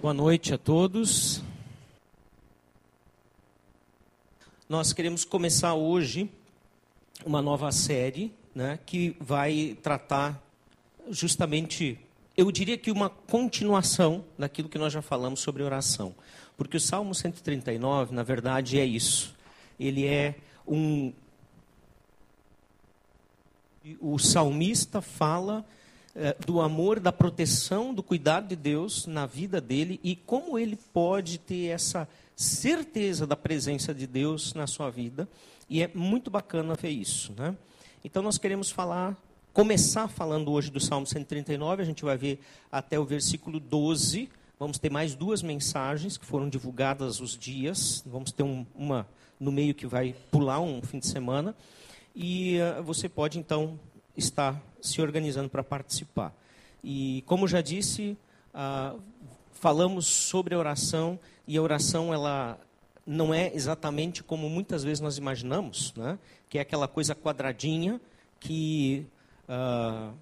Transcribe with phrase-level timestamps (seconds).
[0.00, 1.42] Boa noite a todos.
[4.68, 6.30] Nós queremos começar hoje
[7.26, 10.40] uma nova série né, que vai tratar
[11.10, 11.98] justamente,
[12.36, 16.14] eu diria que uma continuação daquilo que nós já falamos sobre oração.
[16.56, 19.34] Porque o Salmo 139, na verdade, é isso.
[19.80, 21.12] Ele é um.
[24.00, 25.66] O salmista fala
[26.44, 31.38] do amor, da proteção, do cuidado de Deus na vida dele e como ele pode
[31.38, 35.28] ter essa certeza da presença de Deus na sua vida.
[35.68, 37.32] E é muito bacana ver isso.
[37.36, 37.54] Né?
[38.04, 39.16] Então, nós queremos falar,
[39.52, 44.28] começar falando hoje do Salmo 139, a gente vai ver até o versículo 12.
[44.58, 48.02] Vamos ter mais duas mensagens que foram divulgadas os dias.
[48.06, 49.06] Vamos ter um, uma
[49.38, 51.54] no meio que vai pular um fim de semana.
[52.14, 53.78] E uh, você pode, então,
[54.16, 56.32] estar se organizando para participar.
[56.82, 58.16] E, como já disse,
[58.54, 58.94] ah,
[59.52, 62.58] falamos sobre a oração, e a oração ela
[63.06, 66.18] não é exatamente como muitas vezes nós imaginamos, né?
[66.48, 68.00] que é aquela coisa quadradinha
[68.38, 69.06] que
[69.48, 70.12] ah,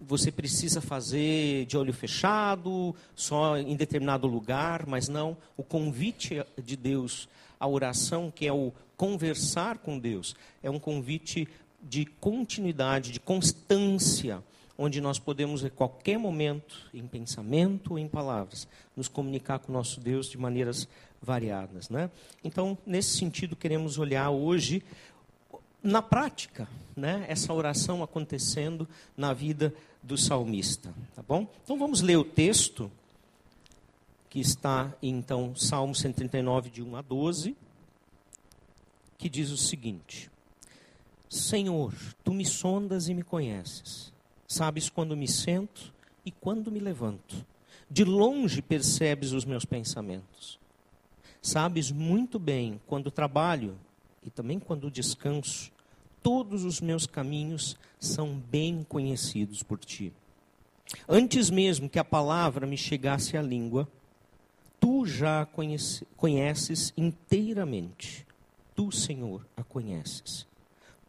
[0.00, 5.36] você precisa fazer de olho fechado, só em determinado lugar, mas não.
[5.56, 11.48] O convite de Deus à oração, que é o conversar com Deus, é um convite
[11.88, 14.42] de continuidade, de constância,
[14.76, 19.74] onde nós podemos, a qualquer momento, em pensamento ou em palavras, nos comunicar com o
[19.74, 20.88] nosso Deus de maneiras
[21.22, 21.88] variadas.
[21.88, 22.10] Né?
[22.44, 24.82] Então, nesse sentido, queremos olhar hoje,
[25.82, 30.92] na prática, né, essa oração acontecendo na vida do salmista.
[31.14, 31.46] Tá bom?
[31.62, 32.90] Então, vamos ler o texto,
[34.28, 37.56] que está, então, Salmo 139, de 1 a 12,
[39.16, 40.30] que diz o seguinte.
[41.28, 44.12] Senhor, tu me sondas e me conheces.
[44.46, 45.92] Sabes quando me sento
[46.24, 47.44] e quando me levanto.
[47.90, 50.58] De longe percebes os meus pensamentos.
[51.42, 53.76] Sabes muito bem quando trabalho
[54.24, 55.70] e também quando descanso.
[56.22, 60.12] Todos os meus caminhos são bem conhecidos por ti.
[61.08, 63.88] Antes mesmo que a palavra me chegasse à língua,
[64.78, 68.24] tu já a conhece, conheces inteiramente.
[68.76, 70.46] Tu, Senhor, a conheces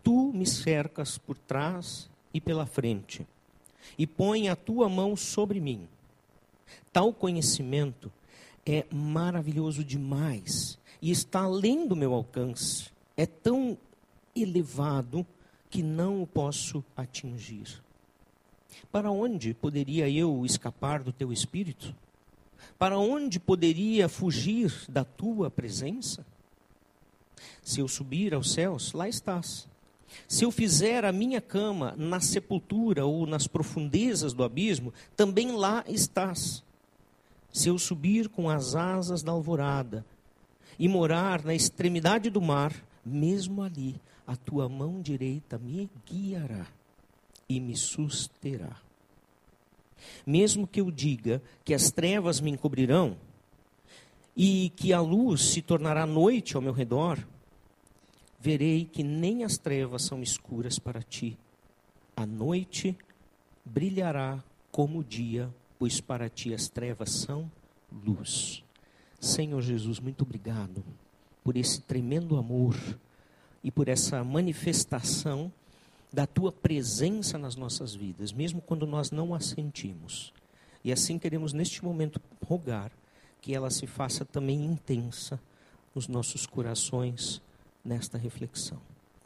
[0.08, 3.28] tu me cercas por trás e pela frente,
[3.98, 5.86] e põe a tua mão sobre mim.
[6.94, 8.10] Tal conhecimento
[8.66, 12.90] é maravilhoso demais e está além do meu alcance.
[13.18, 13.78] É tão
[14.34, 15.28] elevado
[15.70, 17.84] que não o posso atingir.
[18.90, 21.94] Para onde poderia eu escapar do teu espírito?
[22.80, 26.26] Para onde poderia fugir da tua presença?
[27.62, 29.68] Se eu subir aos céus, lá estás.
[30.28, 35.84] Se eu fizer a minha cama na sepultura ou nas profundezas do abismo, também lá
[35.88, 36.64] estás.
[37.52, 40.06] Se eu subir com as asas da alvorada
[40.78, 42.74] e morar na extremidade do mar,
[43.06, 46.68] mesmo ali a tua mão direita me guiará
[47.48, 48.76] e me susterá.
[50.26, 53.18] Mesmo que eu diga que as trevas me encobrirão
[54.36, 57.18] e que a luz se tornará noite ao meu redor,
[58.40, 61.38] verei que nem as trevas são escuras para ti.
[62.16, 62.98] A noite
[63.66, 67.52] brilhará como o dia, pois para ti as trevas são
[67.92, 68.64] luz.
[69.20, 70.84] Senhor Jesus, muito obrigado
[71.44, 72.76] por esse tremendo amor
[73.64, 75.52] e por essa manifestação
[76.12, 80.34] da tua presença nas nossas vidas, mesmo quando nós não a sentimos.
[80.84, 82.92] E assim queremos neste momento rogar
[83.42, 85.40] que ela se faça também intensa
[85.94, 87.42] nos nossos corações
[87.88, 88.82] nesta reflexão.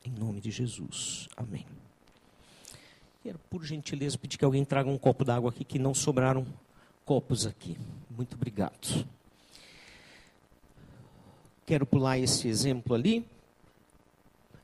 [0.06, 1.28] Em nome de Jesus.
[1.36, 1.66] Amém.
[3.24, 6.46] Quero, por gentileza, pedir que alguém traga um copo d'água aqui, que não sobraram
[7.04, 7.76] copos aqui.
[8.10, 9.06] Muito obrigado.
[11.66, 13.26] Quero pular esse exemplo ali.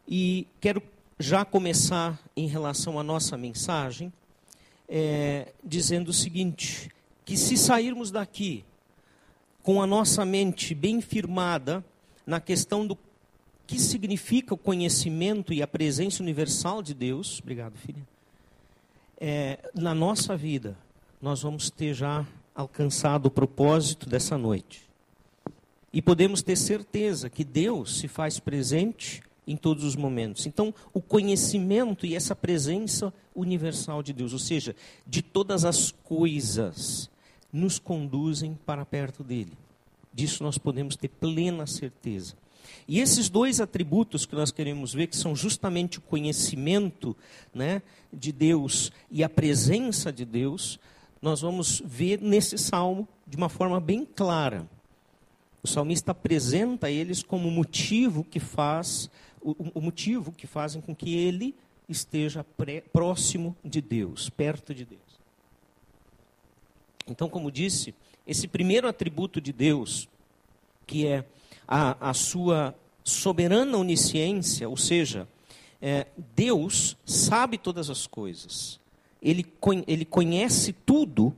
[0.07, 0.81] E quero
[1.19, 4.13] já começar em relação à nossa mensagem,
[4.87, 6.91] é, dizendo o seguinte:
[7.25, 8.63] que se sairmos daqui
[9.63, 11.83] com a nossa mente bem firmada
[12.25, 12.95] na questão do
[13.67, 18.01] que significa o conhecimento e a presença universal de Deus, obrigado, filha,
[19.19, 20.77] é, na nossa vida,
[21.21, 22.25] nós vamos ter já
[22.55, 24.87] alcançado o propósito dessa noite.
[25.91, 30.45] E podemos ter certeza que Deus se faz presente em todos os momentos.
[30.45, 34.75] Então, o conhecimento e essa presença universal de Deus, ou seja,
[35.05, 37.09] de todas as coisas,
[37.51, 39.53] nos conduzem para perto dele.
[40.13, 42.35] Disso nós podemos ter plena certeza.
[42.87, 47.15] E esses dois atributos que nós queremos ver, que são justamente o conhecimento
[47.53, 47.81] né,
[48.11, 50.79] de Deus e a presença de Deus,
[51.21, 54.67] nós vamos ver nesse salmo de uma forma bem clara.
[55.63, 59.09] O salmista apresenta eles como motivo que faz
[59.41, 61.55] o, o motivo que fazem com que ele
[61.87, 65.01] esteja pré, próximo de Deus, perto de Deus.
[67.07, 70.09] Então, como disse, esse primeiro atributo de Deus,
[70.85, 71.25] que é
[71.67, 72.73] a, a sua
[73.03, 75.27] soberana onisciência, ou seja,
[75.81, 78.79] é, Deus sabe todas as coisas,
[79.21, 79.45] ele,
[79.85, 81.35] ele conhece tudo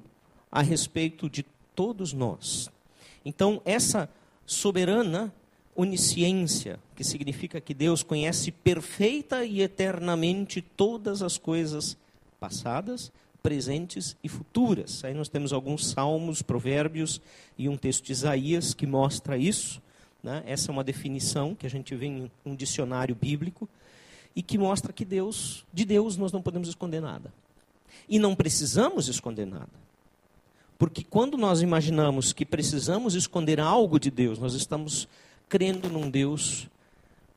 [0.51, 1.45] a respeito de
[1.75, 2.69] todos nós.
[3.23, 4.09] Então, essa
[4.45, 5.33] soberana
[5.75, 11.97] onisciência, que significa que Deus conhece perfeita e eternamente todas as coisas
[12.39, 13.11] passadas,
[13.41, 15.03] presentes e futuras.
[15.05, 17.21] Aí nós temos alguns salmos, provérbios
[17.57, 19.81] e um texto de Isaías que mostra isso.
[20.23, 20.43] Né?
[20.45, 23.67] Essa é uma definição que a gente vê em um dicionário bíblico
[24.35, 27.33] e que mostra que Deus, de Deus nós não podemos esconder nada.
[28.07, 29.69] E não precisamos esconder nada.
[30.77, 35.07] Porque quando nós imaginamos que precisamos esconder algo de Deus, nós estamos
[35.49, 36.67] crendo num Deus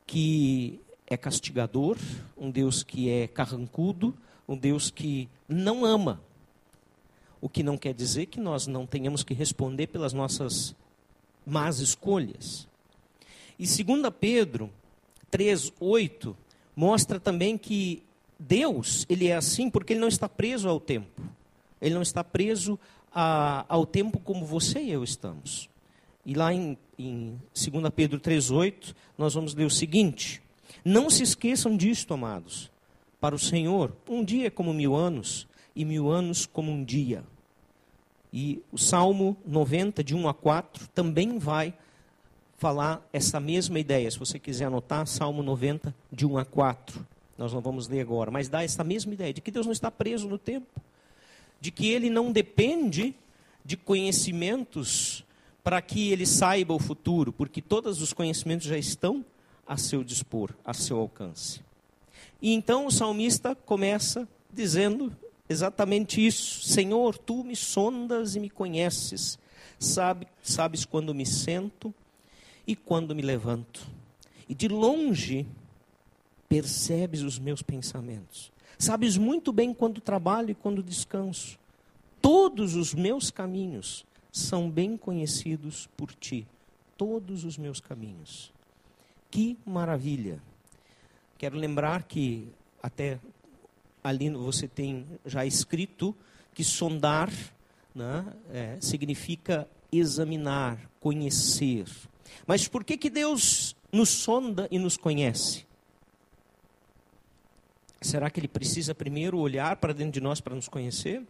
[0.05, 1.97] que é castigador,
[2.37, 4.15] um Deus que é carrancudo,
[4.47, 6.21] um Deus que não ama.
[7.41, 10.73] O que não quer dizer que nós não tenhamos que responder pelas nossas
[11.45, 12.67] más escolhas.
[13.63, 14.69] E 2 Pedro
[15.31, 16.35] 3:8
[16.75, 18.03] mostra também que
[18.37, 21.21] Deus, ele é assim porque ele não está preso ao tempo.
[21.81, 22.77] Ele não está preso
[23.09, 25.69] a, ao tempo como você e eu estamos.
[26.25, 30.41] E lá em, em 2 Pedro 3,8, nós vamos ler o seguinte:
[30.83, 32.69] Não se esqueçam disto, amados.
[33.17, 37.23] Para o Senhor, um dia é como mil anos, e mil anos como um dia.
[38.33, 41.73] E o Salmo 90, de 1 a 4, também vai
[42.63, 44.09] falar essa mesma ideia.
[44.09, 47.05] Se você quiser anotar, Salmo 90, de 1 a 4.
[47.37, 49.91] Nós não vamos ler agora, mas dá essa mesma ideia de que Deus não está
[49.91, 50.81] preso no tempo,
[51.59, 53.13] de que ele não depende
[53.65, 55.25] de conhecimentos
[55.61, 59.25] para que ele saiba o futuro, porque todos os conhecimentos já estão
[59.67, 61.59] a seu dispor, a seu alcance.
[62.41, 65.13] E então o salmista começa dizendo
[65.49, 69.37] exatamente isso: Senhor, tu me sondas e me conheces,
[69.77, 71.93] sabe, sabes quando me sento
[72.65, 73.87] e quando me levanto.
[74.47, 75.45] E de longe
[76.47, 78.51] percebes os meus pensamentos.
[78.77, 81.57] Sabes muito bem quando trabalho e quando descanso.
[82.21, 86.47] Todos os meus caminhos são bem conhecidos por ti,
[86.97, 88.51] todos os meus caminhos.
[89.29, 90.41] Que maravilha!
[91.37, 92.47] Quero lembrar que
[92.81, 93.19] até
[94.03, 96.15] ali você tem já escrito
[96.53, 97.31] que sondar
[97.93, 101.85] né, é, significa examinar, conhecer.
[102.45, 105.65] Mas por que, que Deus nos sonda e nos conhece?
[108.01, 111.25] Será que Ele precisa primeiro olhar para dentro de nós para nos conhecer?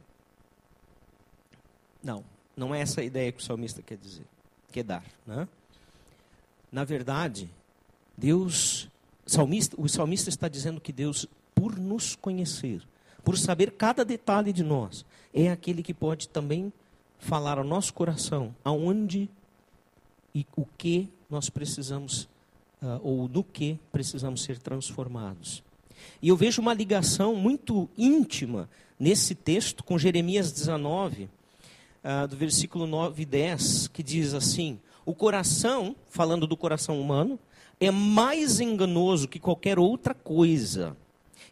[2.04, 2.24] Não.
[2.56, 4.26] Não é essa a ideia que o salmista quer dizer,
[4.72, 5.04] quer dar.
[5.26, 5.48] Né?
[6.72, 7.50] Na verdade,
[8.18, 8.90] Deus,
[9.26, 12.82] salmista, o salmista está dizendo que Deus, por nos conhecer,
[13.24, 16.72] por saber cada detalhe de nós, é aquele que pode também
[17.18, 19.30] falar ao nosso coração aonde
[20.34, 22.24] e o que nós precisamos,
[22.82, 25.64] uh, ou no que precisamos ser transformados.
[26.22, 28.70] E eu vejo uma ligação muito íntima
[29.00, 35.14] nesse texto com Jeremias 19, uh, do versículo 9 e 10, que diz assim: O
[35.14, 37.40] coração, falando do coração humano,
[37.80, 40.96] é mais enganoso que qualquer outra coisa,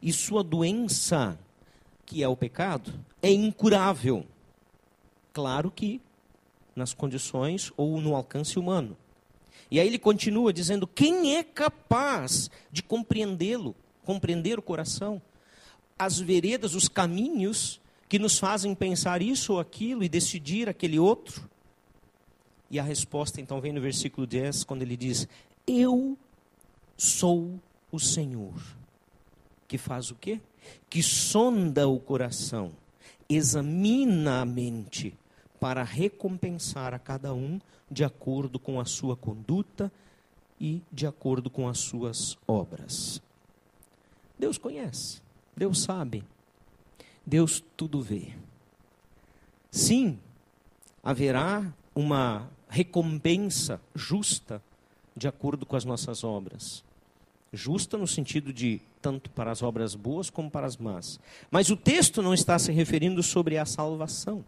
[0.01, 1.37] e sua doença,
[2.05, 4.25] que é o pecado, é incurável.
[5.33, 6.01] Claro que
[6.75, 8.97] nas condições ou no alcance humano.
[9.69, 15.21] E aí ele continua dizendo: quem é capaz de compreendê-lo, compreender o coração?
[15.97, 21.49] As veredas, os caminhos que nos fazem pensar isso ou aquilo e decidir aquele outro?
[22.69, 25.27] E a resposta então vem no versículo 10, quando ele diz:
[25.65, 26.17] Eu
[26.97, 27.59] sou
[27.91, 28.53] o Senhor.
[29.67, 30.41] Que faz o quê?
[30.89, 32.73] Que sonda o coração,
[33.29, 35.17] examina a mente,
[35.61, 39.91] para recompensar a cada um de acordo com a sua conduta
[40.59, 43.21] e de acordo com as suas obras.
[44.39, 45.21] Deus conhece,
[45.55, 46.23] Deus sabe.
[47.23, 48.33] Deus tudo vê.
[49.69, 50.19] Sim,
[51.03, 54.63] haverá uma recompensa justa
[55.15, 56.83] de acordo com as nossas obras.
[57.53, 61.19] Justa no sentido de tanto para as obras boas como para as más.
[61.51, 64.43] Mas o texto não está se referindo sobre a salvação.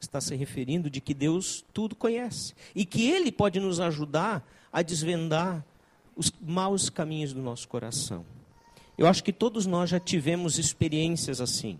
[0.00, 4.82] Está se referindo de que Deus tudo conhece e que Ele pode nos ajudar a
[4.82, 5.64] desvendar
[6.16, 8.24] os maus caminhos do nosso coração.
[8.96, 11.78] Eu acho que todos nós já tivemos experiências assim,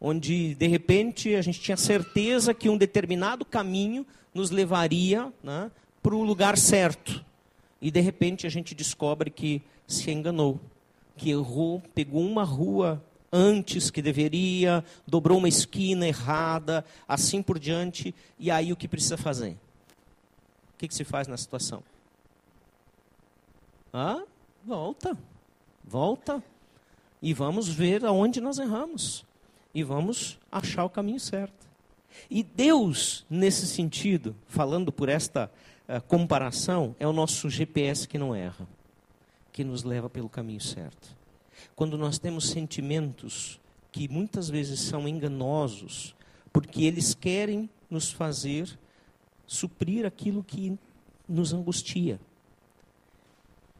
[0.00, 5.70] onde de repente a gente tinha certeza que um determinado caminho nos levaria né,
[6.02, 7.24] para o lugar certo.
[7.80, 10.60] E de repente a gente descobre que se enganou,
[11.16, 13.02] que errou, pegou uma rua
[13.32, 18.14] antes que deveria, dobrou uma esquina errada, assim por diante.
[18.38, 19.52] E aí o que precisa fazer?
[20.74, 21.82] O que, que se faz na situação?
[24.64, 25.16] Volta,
[25.84, 26.42] volta.
[27.20, 29.24] E vamos ver aonde nós erramos
[29.74, 31.66] e vamos achar o caminho certo.
[32.30, 35.50] E Deus, nesse sentido, falando por esta
[35.88, 38.66] uh, comparação, é o nosso GPS que não erra,
[39.52, 41.16] que nos leva pelo caminho certo.
[41.82, 43.60] Quando nós temos sentimentos
[43.90, 46.14] que muitas vezes são enganosos,
[46.52, 48.78] porque eles querem nos fazer
[49.48, 50.78] suprir aquilo que
[51.28, 52.20] nos angustia.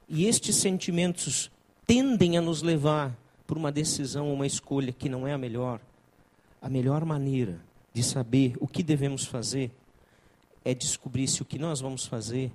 [0.09, 1.49] E estes sentimentos
[1.87, 3.17] tendem a nos levar
[3.47, 5.81] por uma decisão, uma escolha que não é a melhor,
[6.61, 7.61] a melhor maneira
[7.95, 9.71] de saber o que devemos fazer
[10.65, 12.51] é descobrir se o que nós vamos fazer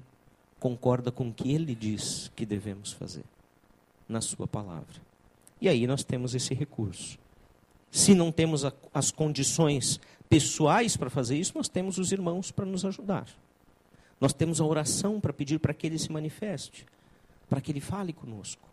[0.59, 3.23] concorda com o que ele diz que devemos fazer
[4.09, 5.06] na sua palavra.
[5.59, 7.17] E aí nós temos esse recurso.
[7.89, 9.99] Se não temos a, as condições
[10.29, 13.27] pessoais para fazer isso, nós temos os irmãos para nos ajudar.
[14.19, 16.85] Nós temos a oração para pedir para que ele se manifeste,
[17.49, 18.67] para que ele fale conosco.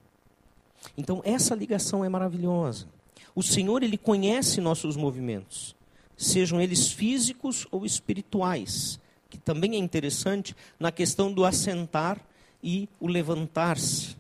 [0.97, 2.87] Então, essa ligação é maravilhosa.
[3.35, 5.75] O Senhor, Ele conhece nossos movimentos,
[6.17, 12.21] sejam eles físicos ou espirituais, que também é interessante na questão do assentar
[12.63, 14.17] e o levantar-se.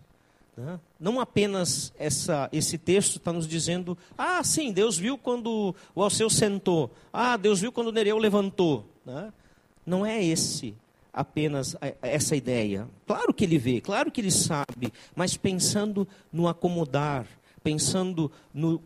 [0.57, 0.79] Né?
[1.01, 6.31] Não apenas essa, esse texto está nos dizendo, ah, sim, Deus viu quando o Alceu
[6.31, 8.85] sentou, ah, Deus viu quando o Nereu levantou.
[9.05, 9.33] Né?
[9.85, 10.75] Não é esse
[11.13, 12.89] apenas essa ideia.
[13.07, 17.27] Claro que ele vê, claro que ele sabe, mas pensando no acomodar,
[17.63, 18.83] pensando no,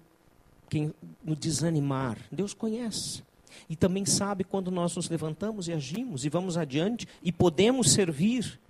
[1.25, 2.19] no desanimar.
[2.31, 3.23] Deus conhece.
[3.69, 8.61] E também sabe quando nós nos levantamos e agimos e vamos adiante e podemos servir.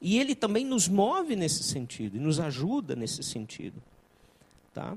[0.00, 3.82] E Ele também nos move nesse sentido e nos ajuda nesse sentido.
[4.72, 4.96] Tá?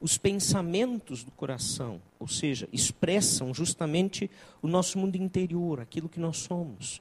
[0.00, 4.30] Os pensamentos do coração, ou seja, expressam justamente
[4.60, 7.00] o nosso mundo interior, aquilo que nós somos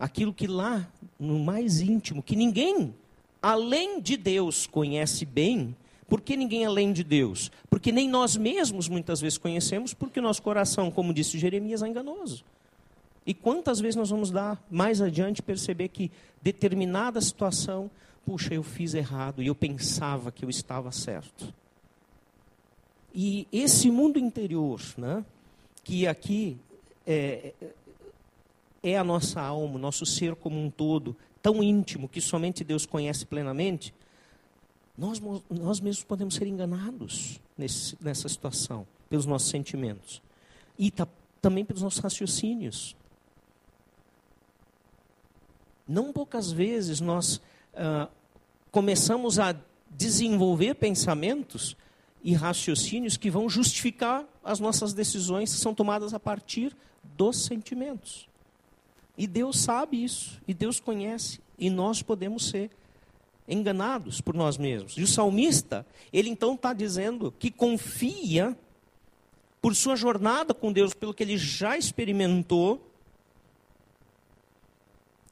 [0.00, 2.94] aquilo que lá no mais íntimo, que ninguém
[3.42, 5.76] além de Deus conhece bem,
[6.08, 7.52] por que ninguém além de Deus?
[7.68, 12.42] Porque nem nós mesmos muitas vezes conhecemos, porque nosso coração, como disse Jeremias, é enganoso.
[13.26, 16.10] E quantas vezes nós vamos dar mais adiante perceber que
[16.42, 17.90] determinada situação,
[18.24, 21.52] puxa, eu fiz errado e eu pensava que eu estava certo.
[23.14, 25.24] E esse mundo interior, né,
[25.84, 26.56] que aqui
[27.06, 27.52] é,
[28.82, 32.86] é a nossa alma, o nosso ser como um todo, tão íntimo que somente Deus
[32.86, 33.92] conhece plenamente,
[34.96, 40.22] nós, nós mesmos podemos ser enganados nesse, nessa situação, pelos nossos sentimentos.
[40.78, 40.92] E
[41.40, 42.94] também pelos nossos raciocínios.
[45.90, 47.40] Não poucas vezes nós
[47.74, 48.08] ah,
[48.70, 49.56] começamos a
[49.90, 51.76] desenvolver pensamentos
[52.22, 56.76] e raciocínios que vão justificar as nossas decisões que são tomadas a partir
[57.16, 58.28] dos sentimentos.
[59.18, 62.70] E Deus sabe isso, e Deus conhece, e nós podemos ser
[63.48, 64.96] enganados por nós mesmos.
[64.96, 68.56] E o salmista, ele então está dizendo que confia
[69.60, 72.89] por sua jornada com Deus, pelo que ele já experimentou,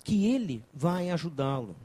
[0.08, 1.76] que ele vai ajudá-lo,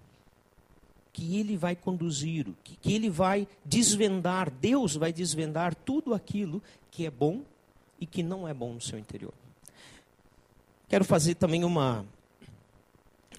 [1.11, 7.05] que ele vai conduzi-lo, que, que ele vai desvendar, Deus vai desvendar tudo aquilo que
[7.05, 7.41] é bom
[7.99, 9.33] e que não é bom no seu interior.
[10.87, 12.05] Quero fazer também uma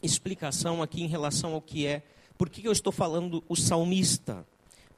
[0.03, 2.03] explicação aqui em relação ao que é.
[2.37, 4.47] Por que eu estou falando o salmista?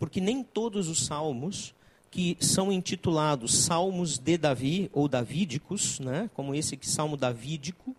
[0.01, 1.73] Porque nem todos os salmos
[2.11, 7.96] que são intitulados Salmos de Davi ou davídicos, né, como esse que Salmo davídico,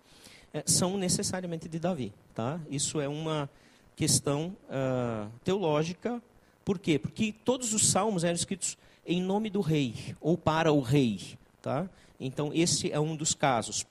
[0.66, 2.13] são necessariamente de Davi.
[2.34, 2.60] Tá?
[2.70, 3.50] Isso é uma
[3.96, 6.22] questão uh, teológica.
[6.63, 7.00] Por quê?
[7.00, 11.38] Porque todos os salmos eram escritos em nome do rei ou para o rei.
[11.62, 11.89] Tá?
[12.20, 13.86] Então, esse é um dos casos.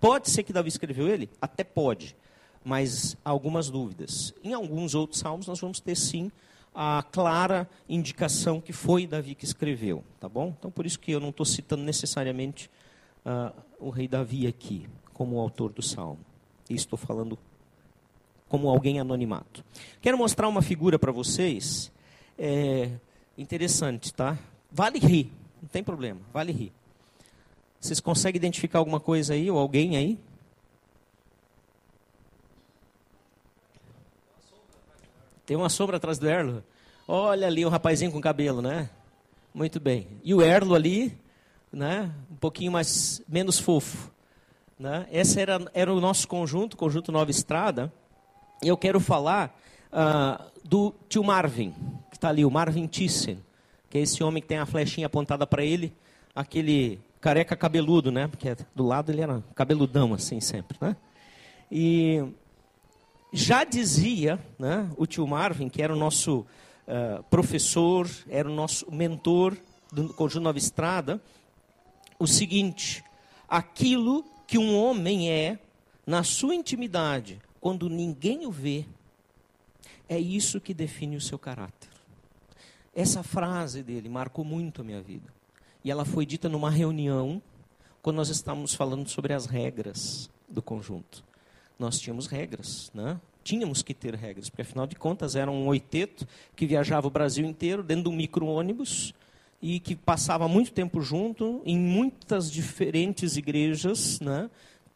[0.00, 1.28] Pode ser que Davi escreveu ele?
[1.40, 2.16] Até pode,
[2.64, 4.32] mas há algumas dúvidas.
[4.42, 6.30] Em alguns outros salmos nós vamos ter sim
[6.74, 10.54] a clara indicação que foi Davi que escreveu, tá bom?
[10.58, 12.70] Então por isso que eu não estou citando necessariamente
[13.26, 14.86] uh, o rei Davi aqui
[15.20, 16.24] como o autor do salmo.
[16.66, 17.38] E estou falando
[18.48, 19.62] como alguém anonimato.
[20.00, 21.92] Quero mostrar uma figura para vocês,
[22.38, 22.90] é,
[23.36, 24.38] interessante, tá?
[24.72, 26.72] Vale rir, não tem problema, vale rir.
[27.78, 30.18] Vocês conseguem identificar alguma coisa aí, ou alguém aí?
[35.44, 36.64] Tem uma sombra atrás do Erlo.
[37.06, 38.88] Olha ali o um rapazinho com cabelo, né?
[39.52, 40.06] Muito bem.
[40.24, 41.14] E o Erlo ali,
[41.70, 42.10] né?
[42.30, 44.10] um pouquinho mais menos fofo.
[44.80, 45.06] Né?
[45.12, 47.92] Esse era, era o nosso conjunto, conjunto Nova Estrada.
[48.62, 49.54] E eu quero falar
[49.92, 51.74] uh, do tio Marvin,
[52.10, 53.38] que está ali, o Marvin Thyssen,
[53.90, 55.92] que é esse homem que tem a flechinha apontada para ele,
[56.34, 58.26] aquele careca cabeludo, né?
[58.26, 60.96] Porque do lado ele era cabeludão assim sempre, né?
[61.70, 62.24] E
[63.34, 66.46] já dizia, né, o tio Marvin, que era o nosso
[66.88, 69.54] uh, professor, era o nosso mentor
[69.92, 71.20] do Conjunto Nova Estrada,
[72.18, 73.04] o seguinte:
[73.46, 75.60] aquilo que um homem é
[76.04, 78.84] na sua intimidade, quando ninguém o vê,
[80.08, 81.88] é isso que define o seu caráter.
[82.92, 85.32] Essa frase dele marcou muito a minha vida.
[85.84, 87.40] E ela foi dita numa reunião,
[88.02, 91.22] quando nós estávamos falando sobre as regras do conjunto.
[91.78, 93.20] Nós tínhamos regras, né?
[93.44, 96.26] Tínhamos que ter regras, porque afinal de contas era um oiteto
[96.56, 99.14] que viajava o Brasil inteiro dentro de um micro-ônibus
[99.62, 104.48] e que passava muito tempo junto em muitas diferentes igrejas, né?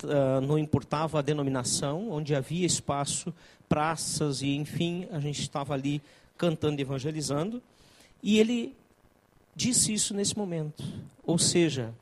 [0.02, 3.32] Uh, não importava a denominação, onde havia espaço,
[3.68, 6.02] praças e enfim, a gente estava ali
[6.36, 7.62] cantando evangelizando.
[8.22, 8.74] E ele
[9.54, 10.82] disse isso nesse momento.
[11.22, 11.94] Ou seja,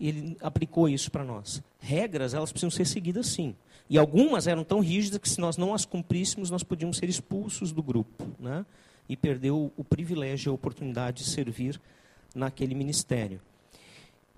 [0.00, 1.62] ele aplicou isso para nós.
[1.78, 3.54] Regras, elas precisam ser seguidas sim.
[3.88, 7.72] E algumas eram tão rígidas que se nós não as cumpríssemos, nós podíamos ser expulsos
[7.72, 8.26] do grupo.
[8.38, 8.64] Né?
[9.08, 11.80] E perder o, o privilégio, a oportunidade de servir
[12.34, 13.40] naquele ministério.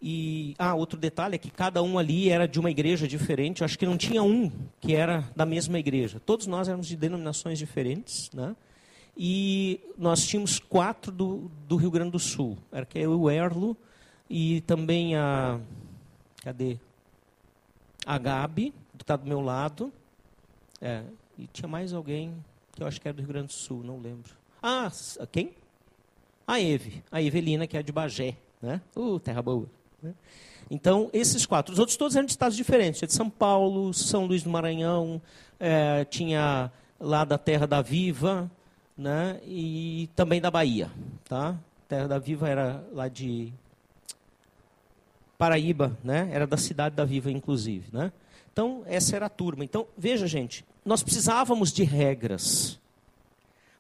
[0.01, 3.61] E ah, outro detalhe é que cada um ali era de uma igreja diferente.
[3.61, 6.19] Eu acho que não tinha um que era da mesma igreja.
[6.19, 8.57] Todos nós éramos de denominações diferentes, né?
[9.17, 12.59] E nós tínhamos quatro do, do Rio Grande do Sul.
[12.73, 13.77] Era que é o Erlo
[14.29, 15.61] e também a.
[16.43, 16.79] Cadê?
[18.05, 19.93] A Gabi, que está do meu lado.
[20.81, 21.05] É,
[21.39, 22.35] e tinha mais alguém
[22.73, 24.33] que eu acho que era do Rio Grande do Sul, não lembro.
[24.61, 24.91] Ah,
[25.31, 25.55] quem?
[26.53, 28.37] A Eve, a Evelina, que é de Bagé.
[28.61, 28.79] Né?
[28.95, 29.67] Uh, terra boa.
[30.03, 30.13] Né?
[30.71, 31.73] Então, esses quatro.
[31.73, 32.99] Os outros todos eram de estados diferentes.
[32.99, 35.19] Tinha de São Paulo, São Luís do Maranhão,
[35.59, 38.51] é, tinha lá da Terra da Viva,
[38.95, 39.41] né?
[39.47, 40.91] e também da Bahia.
[41.25, 41.57] Tá?
[41.89, 43.51] Terra da Viva era lá de
[45.39, 46.29] Paraíba, né?
[46.35, 47.87] era da Cidade da Viva, inclusive.
[47.91, 48.13] Né?
[48.53, 49.65] Então, essa era a turma.
[49.65, 52.79] Então, veja, gente, nós precisávamos de regras.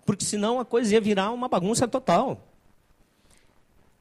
[0.07, 2.40] Porque senão a coisa ia virar uma bagunça total.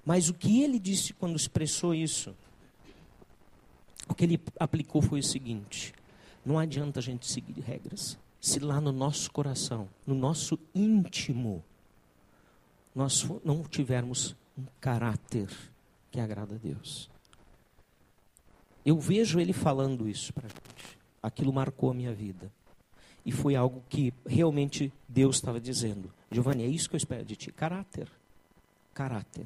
[0.06, 2.36] Mas o que ele disse quando expressou isso?
[4.08, 5.94] O que ele aplicou foi o seguinte:
[6.46, 11.64] não adianta a gente seguir regras se lá no nosso coração, no nosso íntimo,
[12.94, 15.48] nós não tivermos um caráter
[16.10, 17.10] que agrada a Deus.
[18.84, 20.98] Eu vejo ele falando isso para a gente.
[21.22, 22.52] Aquilo marcou a minha vida.
[23.24, 26.12] E foi algo que realmente Deus estava dizendo.
[26.32, 27.52] Giovanni, é isso que eu espero de ti.
[27.52, 28.10] Caráter.
[28.92, 29.46] Caráter.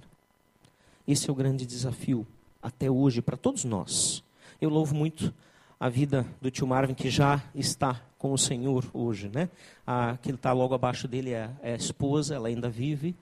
[1.08, 2.26] Esse é o grande desafio
[2.62, 4.24] até hoje para todos nós.
[4.60, 5.32] Eu louvo muito
[5.80, 9.30] a vida do tio Marvin, que já está com o Senhor hoje.
[9.32, 9.50] Né?
[9.86, 13.16] A, que está logo abaixo dele é, é, a esposa, ela ainda vive.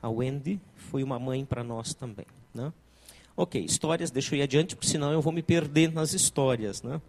[0.00, 2.26] A Wendy foi uma mãe para nós também.
[2.54, 2.72] Né?
[3.36, 6.84] Ok, histórias, deixa eu ir adiante, porque senão eu vou me perder nas histórias.
[6.84, 7.00] Né?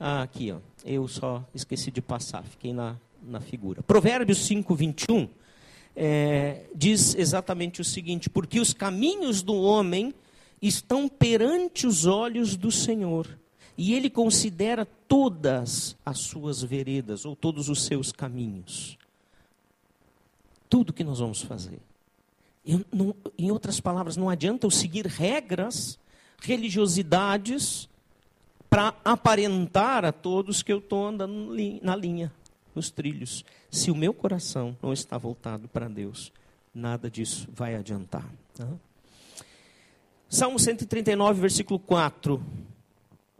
[0.00, 3.84] Ah, aqui, ó, eu só esqueci de passar, fiquei na, na figura.
[3.84, 5.28] Provérbios 5, 21
[6.02, 10.14] é, diz exatamente o seguinte: Porque os caminhos do homem
[10.62, 13.38] estão perante os olhos do Senhor,
[13.76, 18.96] e ele considera todas as suas veredas, ou todos os seus caminhos.
[20.70, 21.78] Tudo que nós vamos fazer.
[22.90, 25.98] Não, em outras palavras, não adianta eu seguir regras,
[26.40, 27.90] religiosidades,
[28.70, 32.32] para aparentar a todos que eu estou andando na linha,
[32.74, 33.44] nos trilhos.
[33.70, 36.32] Se o meu coração não está voltado para Deus,
[36.74, 38.28] nada disso vai adiantar.
[38.54, 38.68] Tá?
[40.28, 42.42] Salmo 139, versículo 4.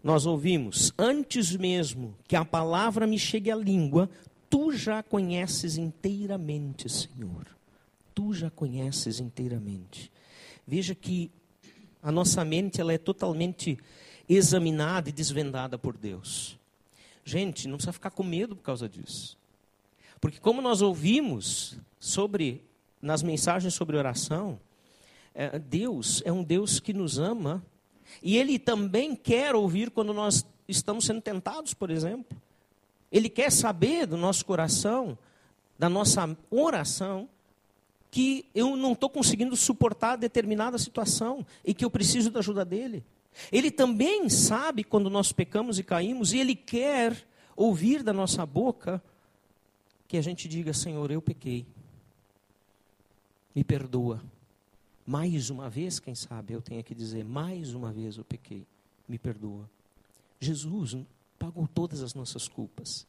[0.03, 4.09] Nós ouvimos: Antes mesmo que a palavra me chegue à língua,
[4.49, 7.47] tu já conheces inteiramente, Senhor
[8.21, 10.13] tu já conheces inteiramente.
[10.67, 11.31] Veja que
[12.03, 13.79] a nossa mente ela é totalmente
[14.29, 16.60] examinada e desvendada por Deus.
[17.25, 19.39] Gente, não precisa ficar com medo por causa disso.
[20.21, 22.65] Porque como nós ouvimos sobre
[23.01, 24.61] nas mensagens sobre oração,
[25.35, 27.65] é, Deus é um Deus que nos ama
[28.23, 32.37] e Ele também quer ouvir quando nós estamos sendo tentados, por exemplo.
[33.11, 35.19] Ele quer saber do nosso coração,
[35.79, 37.29] da nossa oração,
[38.11, 43.05] que eu não estou conseguindo suportar determinada situação e que eu preciso da ajuda dele.
[43.51, 49.03] Ele também sabe quando nós pecamos e caímos e ele quer ouvir da nossa boca
[50.09, 51.67] que a gente diga: Senhor, eu pequei,
[53.55, 54.23] me perdoa,
[55.07, 58.65] Mais uma vez, quem sabe, eu tenho que dizer, mais uma vez eu pequei,
[59.09, 59.69] me perdoa.
[60.39, 60.97] Jesus
[61.37, 63.05] pagou todas as nossas culpas.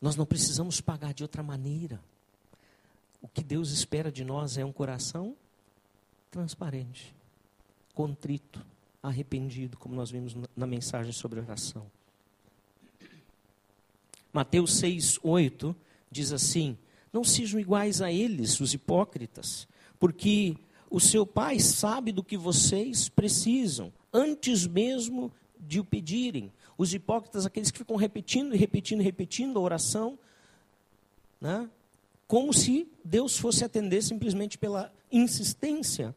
[0.00, 2.00] Nós não precisamos pagar de outra maneira.
[3.20, 5.34] O que Deus espera de nós é um coração
[6.30, 7.12] transparente,
[7.94, 8.64] contrito,
[9.02, 11.86] arrependido, como nós vimos na mensagem sobre oração.
[14.32, 15.76] Mateus 6, 8
[16.10, 16.76] diz assim:
[17.12, 20.56] Não sejam iguais a eles, os hipócritas, porque
[20.90, 26.52] o seu pai sabe do que vocês precisam, antes mesmo de o pedirem.
[26.76, 30.18] Os hipócritas, aqueles que ficam repetindo e repetindo e repetindo a oração,
[31.40, 31.70] né?
[32.26, 36.14] como se Deus fosse atender simplesmente pela insistência.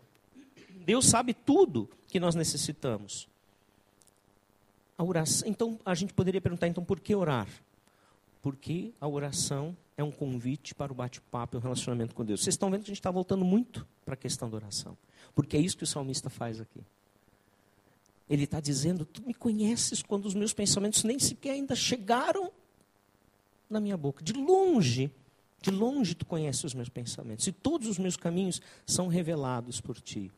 [0.87, 3.27] Deus sabe tudo que nós necessitamos.
[4.97, 7.45] A oração, então a gente poderia perguntar então por que orar?
[8.41, 12.41] Porque a oração é um convite para o bate-papo e o relacionamento com Deus.
[12.41, 14.97] Vocês estão vendo que a gente está voltando muito para a questão da oração.
[15.35, 16.79] Porque é isso que o salmista faz aqui.
[18.29, 22.49] Ele está dizendo: Tu me conheces quando os meus pensamentos nem sequer ainda chegaram
[23.69, 24.23] na minha boca.
[24.23, 25.11] De longe,
[25.61, 27.45] de longe tu conheces os meus pensamentos.
[27.45, 30.31] E todos os meus caminhos são revelados por ti.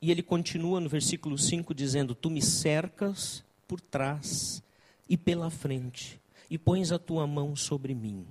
[0.00, 4.62] E ele continua no versículo 5 dizendo: Tu me cercas por trás
[5.08, 8.26] e pela frente, e pões a tua mão sobre mim.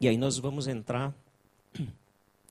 [0.00, 1.14] E aí nós vamos entrar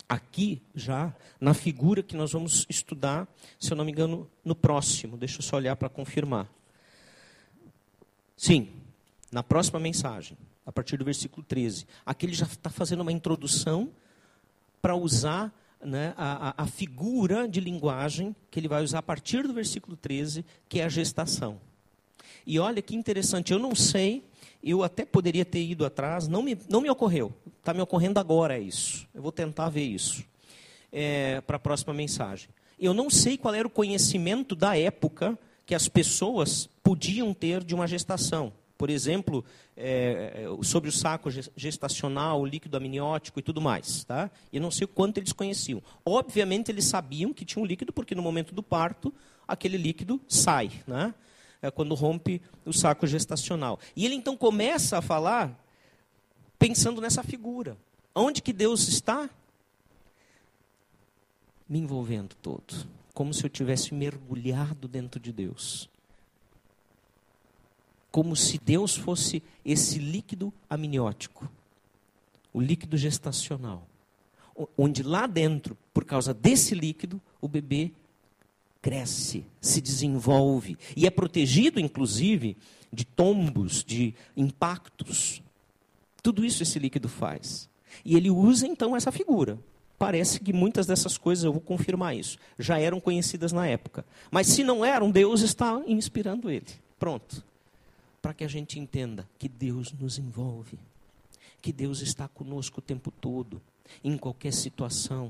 [0.08, 3.28] aqui já na figura que nós vamos estudar,
[3.60, 5.17] se eu não me engano, no próximo.
[5.17, 6.50] Deixa eu só olhar para confirmar.
[8.38, 8.69] Sim,
[9.32, 11.86] na próxima mensagem, a partir do versículo 13.
[12.06, 13.89] Aqui ele já está fazendo uma introdução
[14.82, 19.54] para usar né, a, a, figura de linguagem que ele vai usar a partir do
[19.54, 21.60] versículo 13, que é a gestação.
[22.45, 24.23] E olha que interessante, eu não sei,
[24.63, 27.34] eu até poderia ter ido atrás, não me, não me ocorreu.
[27.60, 29.08] Está me ocorrendo agora isso.
[29.13, 30.23] Eu vou tentar ver isso
[30.91, 32.49] é, para a próxima mensagem.
[32.80, 37.73] Eu não sei qual era o conhecimento da época que as pessoas podiam ter de
[37.73, 38.52] uma gestação
[38.84, 39.46] por exemplo,
[39.78, 44.04] é, é sobre o saco gestacional, o líquido amniótico e tudo mais.
[44.04, 44.30] Tá?
[44.52, 45.82] E não sei o quanto eles conheciam.
[46.06, 49.13] Obviamente, eles sabiam que tinha um líquido, porque no momento do parto,
[49.48, 51.13] aquele líquido sai, né?
[51.62, 53.80] é quando rompe o saco gestacional.
[53.96, 55.58] E ele então começa a falar
[56.60, 57.78] pensando nessa figura.
[58.13, 59.30] Onde que Deus está?
[61.69, 62.86] Me envolvendo todo.
[63.13, 65.89] Como se eu tivesse mergulhado dentro de Deus
[68.13, 71.52] como se Deus fosse esse líquido amniótico,
[72.54, 73.88] o líquido gestacional,
[74.78, 77.91] onde lá dentro, por causa desse líquido, o bebê
[78.84, 82.56] cresce, se desenvolve e é protegido, inclusive,
[82.91, 85.41] de tombos, de impactos.
[86.21, 87.67] Tudo isso esse líquido faz.
[88.06, 89.58] E ele usa então essa figura.
[89.97, 94.06] Parece que muitas dessas coisas, eu vou confirmar isso, já eram conhecidas na época.
[94.30, 96.67] Mas se não eram, Deus está inspirando ele.
[96.99, 97.43] Pronto
[98.24, 100.80] para que a gente entenda que Deus nos envolve,
[101.62, 103.62] que Deus está conosco o tempo todo,
[104.02, 105.30] em qualquer situação.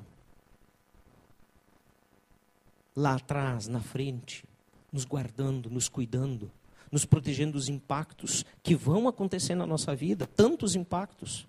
[2.95, 4.45] Lá atrás, na frente,
[4.91, 6.51] nos guardando, nos cuidando,
[6.91, 11.47] nos protegendo dos impactos que vão acontecer na nossa vida, tantos impactos.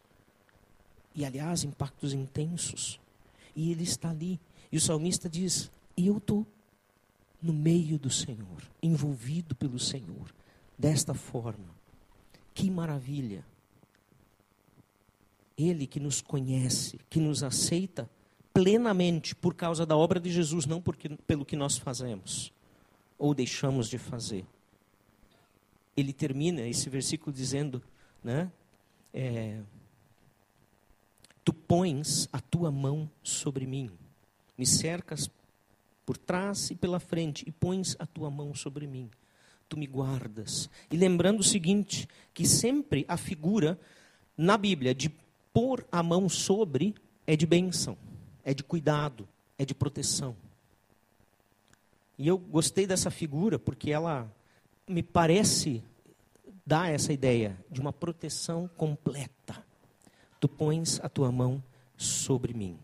[1.14, 2.98] E aliás, impactos intensos.
[3.54, 4.40] E ele está ali.
[4.72, 6.46] E o salmista diz: Eu estou
[7.42, 10.33] no meio do Senhor, envolvido pelo Senhor
[10.78, 11.74] desta forma.
[12.52, 13.44] Que maravilha!
[15.56, 18.10] Ele que nos conhece, que nos aceita
[18.52, 22.52] plenamente por causa da obra de Jesus, não porque, pelo que nós fazemos
[23.18, 24.44] ou deixamos de fazer.
[25.96, 27.82] Ele termina esse versículo dizendo,
[28.22, 28.50] né?
[29.12, 29.60] É,
[31.44, 33.90] tu pões a tua mão sobre mim,
[34.58, 35.30] me cercas
[36.04, 39.08] por trás e pela frente e pões a tua mão sobre mim
[39.74, 40.70] tu me guardas.
[40.90, 43.78] E lembrando o seguinte, que sempre a figura
[44.37, 45.12] na Bíblia de
[45.52, 46.94] pôr a mão sobre
[47.26, 47.98] é de bênção,
[48.44, 50.37] é de cuidado, é de proteção.
[52.16, 54.32] E eu gostei dessa figura porque ela
[54.88, 55.82] me parece
[56.64, 59.64] dar essa ideia de uma proteção completa.
[60.38, 61.62] Tu pões a tua mão
[61.96, 62.78] sobre mim.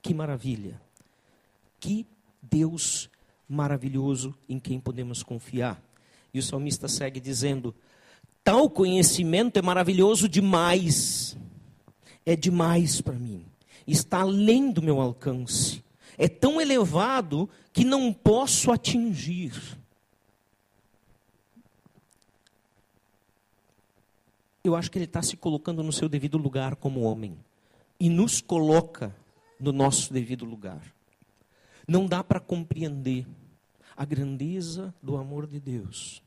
[0.00, 0.80] Que maravilha!
[1.80, 2.06] Que
[2.40, 3.10] Deus
[3.48, 5.89] maravilhoso em quem podemos confiar.
[6.32, 7.74] E o salmista segue dizendo:
[8.42, 11.36] Tal conhecimento é maravilhoso demais,
[12.24, 13.44] é demais para mim,
[13.86, 15.82] está além do meu alcance,
[16.16, 19.78] é tão elevado que não posso atingir.
[24.62, 27.36] eu acho que ele está se colocando no seu devido lugar como homem.
[27.98, 29.14] E nos coloca
[29.58, 30.80] no nosso devido lugar.
[31.86, 33.26] Não dá para compreender
[33.96, 36.22] a grandeza do amor de Deus.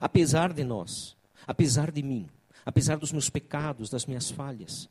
[0.00, 2.28] Apesar de nós, apesar de mim,
[2.64, 4.88] apesar dos meus pecados, das minhas falhas.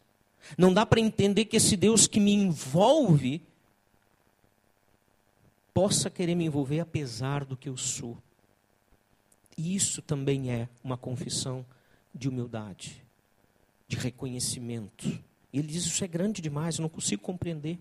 [0.58, 3.42] Não dá para entender que esse Deus que me envolve
[5.74, 8.18] possa querer me envolver apesar do que eu sou.
[9.58, 11.66] E isso também é uma confissão
[12.14, 13.04] de humildade,
[13.88, 15.08] de reconhecimento.
[15.52, 17.78] E ele diz: Isso é grande demais, eu não consigo compreender.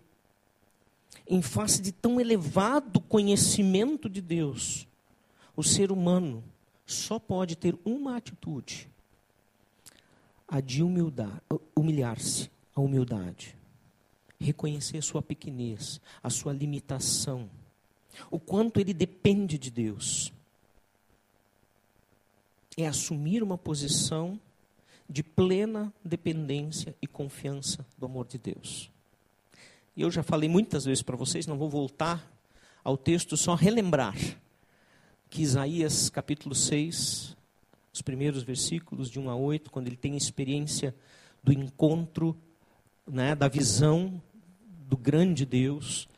[1.27, 4.87] Em face de tão elevado conhecimento de Deus,
[5.57, 6.44] o ser humano
[6.87, 8.88] só pode ter uma atitude:
[10.46, 13.57] a de humilhar-se, a humildade.
[14.38, 17.48] Reconhecer a sua pequenez, a sua limitação,
[18.31, 20.33] o quanto ele depende de Deus
[22.77, 24.38] é assumir uma posição
[25.09, 28.90] de plena dependência e confiança do amor de Deus.
[29.96, 32.33] E eu já falei muitas vezes para vocês, não vou voltar
[32.83, 34.16] ao texto, só relembrar
[35.30, 37.37] que Isaías capítulo 6,
[37.92, 40.94] os primeiros versículos de 1 a 8, quando ele tem a experiência
[41.44, 42.37] do encontro,
[43.07, 44.20] né, da visão
[44.88, 46.09] do grande Deus,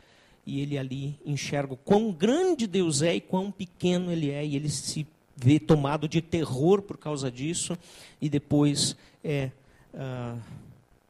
[0.46, 4.56] e ele ali enxerga o quão grande Deus é e quão pequeno ele é, e
[4.56, 7.76] ele se vê tomado de terror por causa disso
[8.22, 9.50] e depois é
[9.92, 10.38] ah,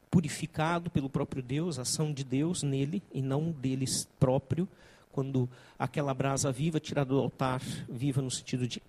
[0.09, 4.67] purificado pelo próprio Deus, a ação de Deus nele e não deles próprio,
[5.11, 8.81] quando aquela brasa viva tirada do altar, viva no sentido de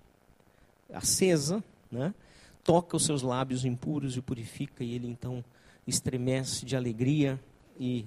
[0.93, 2.15] acesa, né?
[2.63, 5.43] toca os seus lábios impuros e purifica e ele então
[5.87, 7.41] estremece de alegria
[7.81, 8.05] e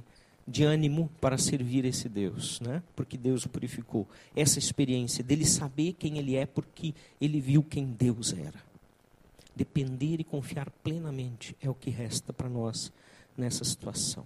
[0.48, 2.84] de ânimo para servir esse Deus, né?
[2.96, 4.08] Porque Deus o purificou.
[4.36, 8.62] Essa experiência dele saber quem ele é, porque ele viu quem Deus era.
[9.56, 12.92] Depender e confiar plenamente é o que resta para nós
[13.42, 14.24] nessa situação.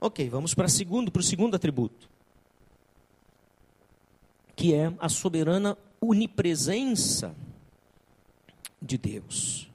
[0.00, 2.08] Ok, vamos para segundo, para o segundo atributo,
[4.56, 7.34] que é a soberana onipresença
[8.80, 9.70] de Deus.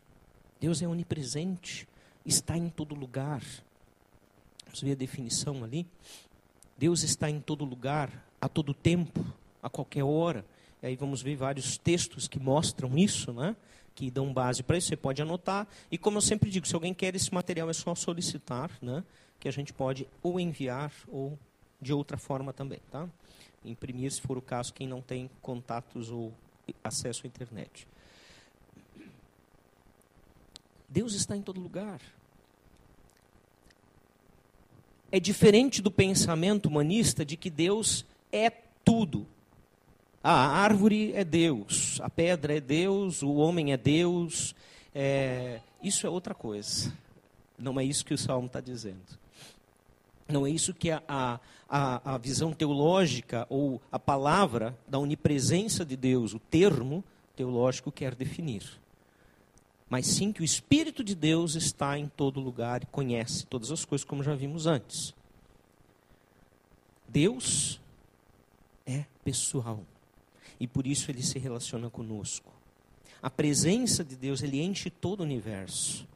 [0.59, 1.87] Deus é onipresente,
[2.25, 3.43] está em todo lugar.
[4.65, 5.85] Vamos ver a definição ali.
[6.77, 9.23] Deus está em todo lugar, a todo tempo,
[9.61, 10.43] a qualquer hora.
[10.81, 13.55] E aí vamos ver vários textos que mostram isso, né?
[13.99, 14.87] Que dão base para isso.
[14.87, 15.67] Você pode anotar.
[15.91, 19.03] E como eu sempre digo, se alguém quer esse material, é só solicitar, né?
[19.39, 21.37] que a gente pode ou enviar ou
[21.81, 22.79] de outra forma também.
[22.89, 23.09] Tá?
[23.65, 26.33] Imprimir, se for o caso, quem não tem contatos ou
[26.81, 27.85] acesso à internet.
[30.87, 31.99] Deus está em todo lugar
[35.11, 38.51] é diferente do pensamento humanista de que Deus é
[38.85, 39.25] tudo.
[40.23, 44.55] A árvore é Deus, a pedra é Deus, o homem é Deus.
[44.93, 46.93] É, isso é outra coisa.
[47.57, 49.19] Não é isso que o Salmo está dizendo.
[50.27, 51.39] Não é isso que a, a,
[52.13, 57.03] a visão teológica ou a palavra da onipresença de Deus, o termo
[57.35, 58.79] teológico, quer definir
[59.89, 63.83] mas sim que o Espírito de Deus está em todo lugar e conhece todas as
[63.83, 65.15] coisas, como já vimos antes.
[67.07, 67.81] Deus
[68.85, 69.83] é pessoal
[70.59, 72.51] e por isso ele se relaciona conosco.
[73.21, 76.07] A presença de Deus, ele enche todo o universo.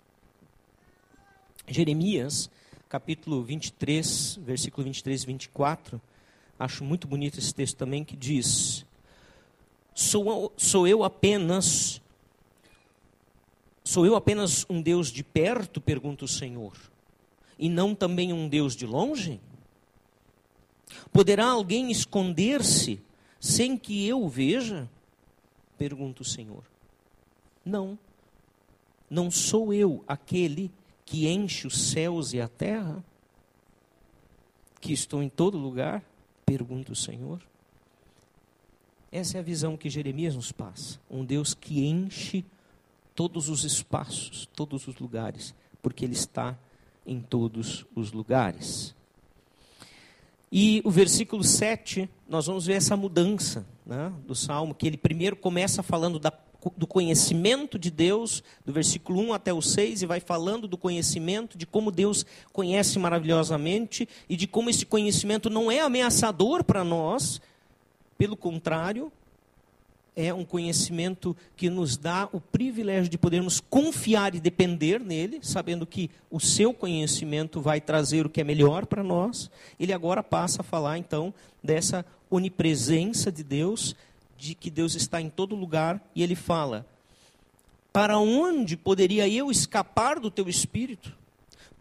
[1.68, 2.50] Jeremias,
[2.90, 6.02] capítulo 23, versículo 23 e 24,
[6.60, 8.86] acho muito bonito esse texto também, que diz:
[9.94, 12.02] Sou, sou eu apenas
[13.84, 15.82] Sou eu apenas um Deus de perto?
[15.82, 16.74] pergunta o Senhor.
[17.60, 19.42] E não também um Deus de longe?
[21.12, 23.02] Poderá alguém esconder-se
[23.44, 24.90] sem que eu veja?
[25.78, 26.64] Pergunta o Senhor.
[27.66, 28.00] Não.
[29.10, 30.72] Não sou eu aquele
[31.04, 33.04] que enche os céus e a terra?
[34.80, 36.02] Que estou em todo lugar?
[36.46, 37.46] Pergunta o Senhor.
[39.12, 40.98] Essa é a visão que Jeremias nos passa.
[41.12, 42.46] Um Deus que enche
[43.14, 46.58] todos os espaços, todos os lugares, porque Ele está
[47.06, 48.96] em todos os lugares.
[50.56, 55.36] E o versículo 7, nós vamos ver essa mudança né, do salmo, que ele primeiro
[55.36, 56.32] começa falando da,
[56.78, 61.58] do conhecimento de Deus, do versículo 1 até o 6, e vai falando do conhecimento,
[61.58, 67.42] de como Deus conhece maravilhosamente, e de como esse conhecimento não é ameaçador para nós,
[68.16, 69.12] pelo contrário,
[70.16, 75.86] é um conhecimento que nos dá o privilégio de podermos confiar e depender nele, sabendo
[75.86, 79.50] que o seu conhecimento vai trazer o que é melhor para nós.
[79.80, 83.96] Ele agora passa a falar então dessa onipresença de Deus,
[84.38, 86.86] de que Deus está em todo lugar, e ele fala:
[87.92, 91.23] Para onde poderia eu escapar do teu espírito?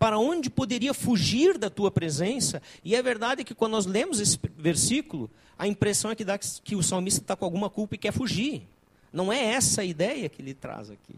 [0.02, 2.60] Para onde poderia fugir da tua presença?
[2.84, 6.74] E é verdade que quando nós lemos esse versículo, a impressão é que, dá que
[6.74, 8.66] o salmista está com alguma culpa e quer fugir.
[9.12, 11.14] Não é essa a ideia que ele traz aqui.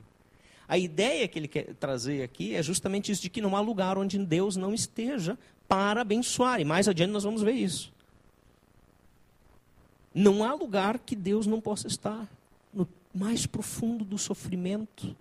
[0.68, 3.96] A ideia que ele quer trazer aqui é justamente isso de que não há lugar
[3.96, 6.60] onde Deus não esteja para abençoar.
[6.60, 7.90] E mais adiante nós vamos ver isso.
[10.14, 12.28] Não há lugar que Deus não possa estar
[12.70, 15.16] no mais profundo do sofrimento,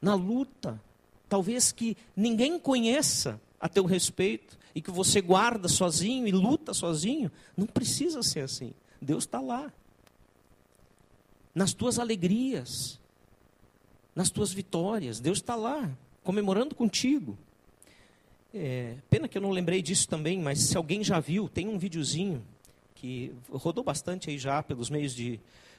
[0.00, 0.80] na luta,
[1.28, 7.30] talvez que ninguém conheça a teu respeito e que você guarda sozinho e luta sozinho.
[7.56, 8.72] Não precisa ser assim.
[9.00, 9.72] Deus está lá.
[11.54, 13.00] Nas tuas alegrias,
[14.14, 15.90] nas tuas vitórias, Deus está lá,
[16.22, 17.36] comemorando contigo.
[18.54, 21.78] É, pena que eu não lembrei disso também, mas se alguém já viu, tem um
[21.78, 22.44] videozinho
[22.94, 25.38] que rodou bastante aí já pelos meios de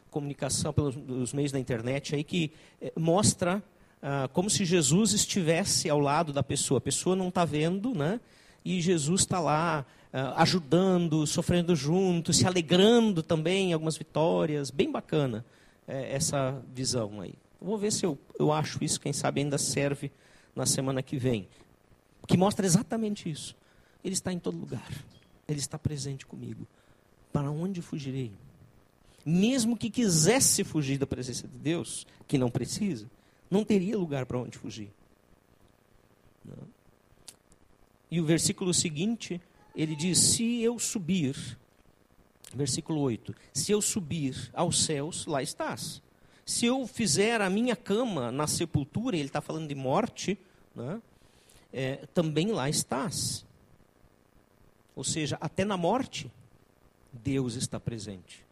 [0.10, 3.64] comunicação, pelos meios da internet aí, que é, mostra
[4.02, 6.78] ah, como se Jesus estivesse ao lado da pessoa.
[6.78, 8.20] A pessoa não está vendo, né?
[8.64, 14.72] E Jesus está lá ah, ajudando, sofrendo junto, se alegrando também em algumas vitórias.
[14.72, 15.46] Bem bacana
[15.88, 17.34] é, essa visão aí.
[17.62, 20.12] Vou ver se eu, eu acho isso, quem sabe ainda serve
[20.56, 21.48] na semana que vem.
[22.28, 23.56] Que mostra exatamente isso.
[24.04, 24.90] Ele está em todo lugar.
[25.48, 26.66] Ele está presente comigo.
[27.34, 28.32] Para onde fugirei?
[29.26, 33.08] Mesmo que quisesse fugir da presença de Deus, que não precisa,
[33.50, 34.92] não teria lugar para onde fugir.
[38.12, 39.42] E o versículo seguinte,
[39.76, 41.58] ele diz: Se eu subir,
[42.54, 46.02] versículo 8: Se eu subir aos céus, lá estás.
[46.46, 50.38] Se eu fizer a minha cama na sepultura, ele está falando de morte,
[50.76, 51.00] né?
[51.72, 53.46] é, também lá estás.
[54.96, 56.32] Ou seja, até na morte,
[57.14, 58.44] Deus está presente.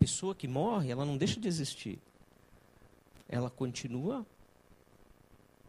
[0.00, 1.98] Pessoa que morre, ela não deixa de existir.
[3.28, 4.26] Ela continua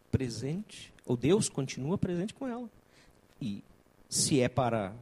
[0.10, 2.70] presente, ou Deus continua presente com ela.
[3.42, 3.62] E
[4.10, 4.94] se é para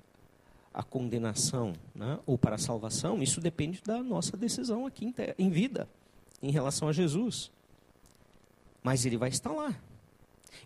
[0.74, 5.88] a condenação né, ou para a salvação, isso depende da nossa decisão aqui em vida,
[6.42, 7.52] em relação a Jesus.
[8.82, 9.76] Mas ele vai estar lá.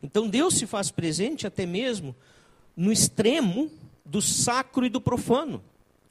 [0.02, 2.15] Então Deus se faz presente até mesmo
[2.76, 3.69] no extremo
[4.06, 5.62] do sacro e do profano.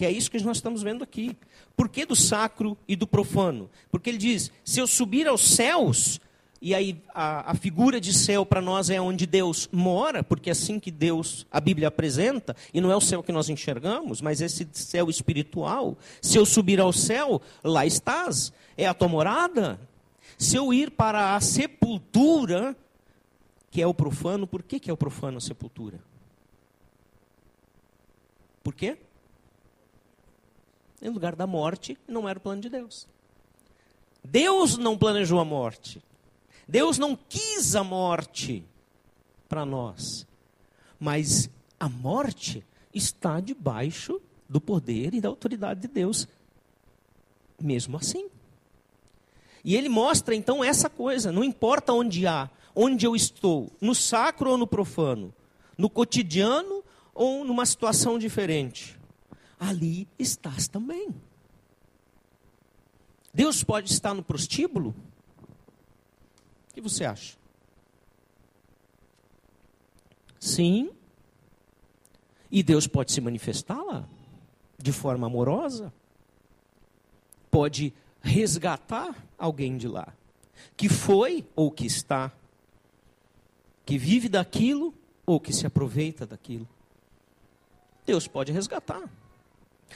[0.03, 1.37] Que é isso que nós estamos vendo aqui.
[1.77, 3.71] Por que do sacro e do profano?
[3.89, 6.21] Porque ele diz: se eu subir aos céus,
[6.61, 10.55] e aí a, a figura de céu para nós é onde Deus mora, porque é
[10.55, 14.41] assim que Deus, a Bíblia apresenta, e não é o céu que nós enxergamos, mas
[14.41, 15.97] esse céu espiritual.
[16.21, 19.79] Se eu subir ao céu, lá estás, é a tua morada.
[20.37, 22.77] Se eu ir para a sepultura,
[23.71, 26.01] que é o profano, por que, que é o profano a sepultura?
[28.65, 28.99] Por quê?
[31.03, 33.09] Em lugar da morte, não era o plano de Deus.
[34.25, 36.01] Deus não planejou a morte.
[36.67, 38.65] Deus não quis a morte
[39.49, 40.25] para nós.
[40.99, 46.29] Mas a morte está debaixo do poder e da autoridade de Deus,
[47.61, 48.29] mesmo assim.
[49.65, 54.51] E ele mostra então essa coisa, não importa onde há, onde eu estou, no sacro
[54.51, 55.35] ou no profano,
[55.77, 59.02] no cotidiano ou numa situação diferente
[59.63, 61.15] ali estás também.
[63.33, 64.93] Deus pode estar no prostíbulo?
[66.69, 67.37] O que você acha?
[70.41, 70.91] Sim.
[72.51, 74.07] E Deus pode se manifestar lá,
[74.77, 75.93] de forma amorosa.
[77.49, 80.13] Pode resgatar alguém de lá,
[80.77, 82.33] que foi ou que está,
[83.87, 84.93] que vive daquilo
[85.25, 86.69] ou que se aproveita daquilo.
[88.05, 89.09] Deus pode resgatar.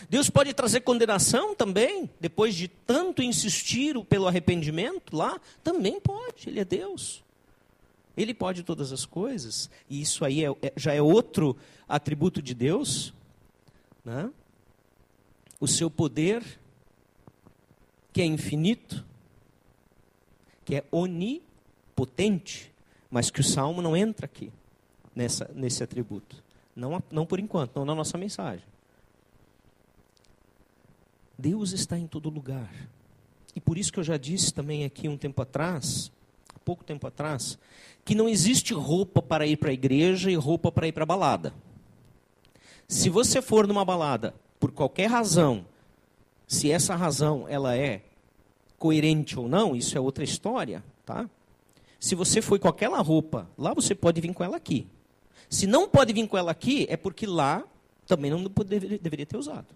[0.09, 6.61] Deus pode trazer condenação também, depois de tanto insistir pelo arrependimento lá, também pode, Ele
[6.61, 7.25] é Deus.
[8.17, 11.57] Ele pode todas as coisas, e isso aí é, é, já é outro
[11.87, 13.13] atributo de Deus.
[14.05, 14.31] Né?
[15.61, 16.43] O seu poder,
[18.13, 19.05] que é infinito,
[20.65, 22.73] que é onipotente,
[23.11, 24.51] mas que o salmo não entra aqui,
[25.15, 26.43] nessa, nesse atributo.
[26.75, 28.65] Não, não por enquanto, não na nossa mensagem.
[31.39, 32.71] Deus está em todo lugar.
[33.55, 36.11] E por isso que eu já disse também aqui um tempo atrás,
[36.65, 37.59] pouco tempo atrás,
[38.05, 41.07] que não existe roupa para ir para a igreja e roupa para ir para a
[41.07, 41.55] balada.
[42.89, 45.65] Se você for numa balada por qualquer razão,
[46.47, 48.03] se essa razão ela é
[48.79, 51.29] coerente ou não, isso é outra história, tá?
[51.99, 54.87] Se você foi com aquela roupa, lá você pode vir com ela aqui.
[55.49, 57.65] Se não pode vir com ela aqui, é porque lá
[58.07, 59.67] também não deveria ter usado.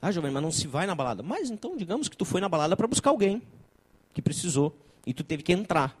[0.00, 1.22] Ah, Giovanni, mas não se vai na balada.
[1.22, 3.42] Mas então, digamos que tu foi na balada para buscar alguém
[4.14, 4.74] que precisou
[5.04, 5.96] e tu teve que entrar.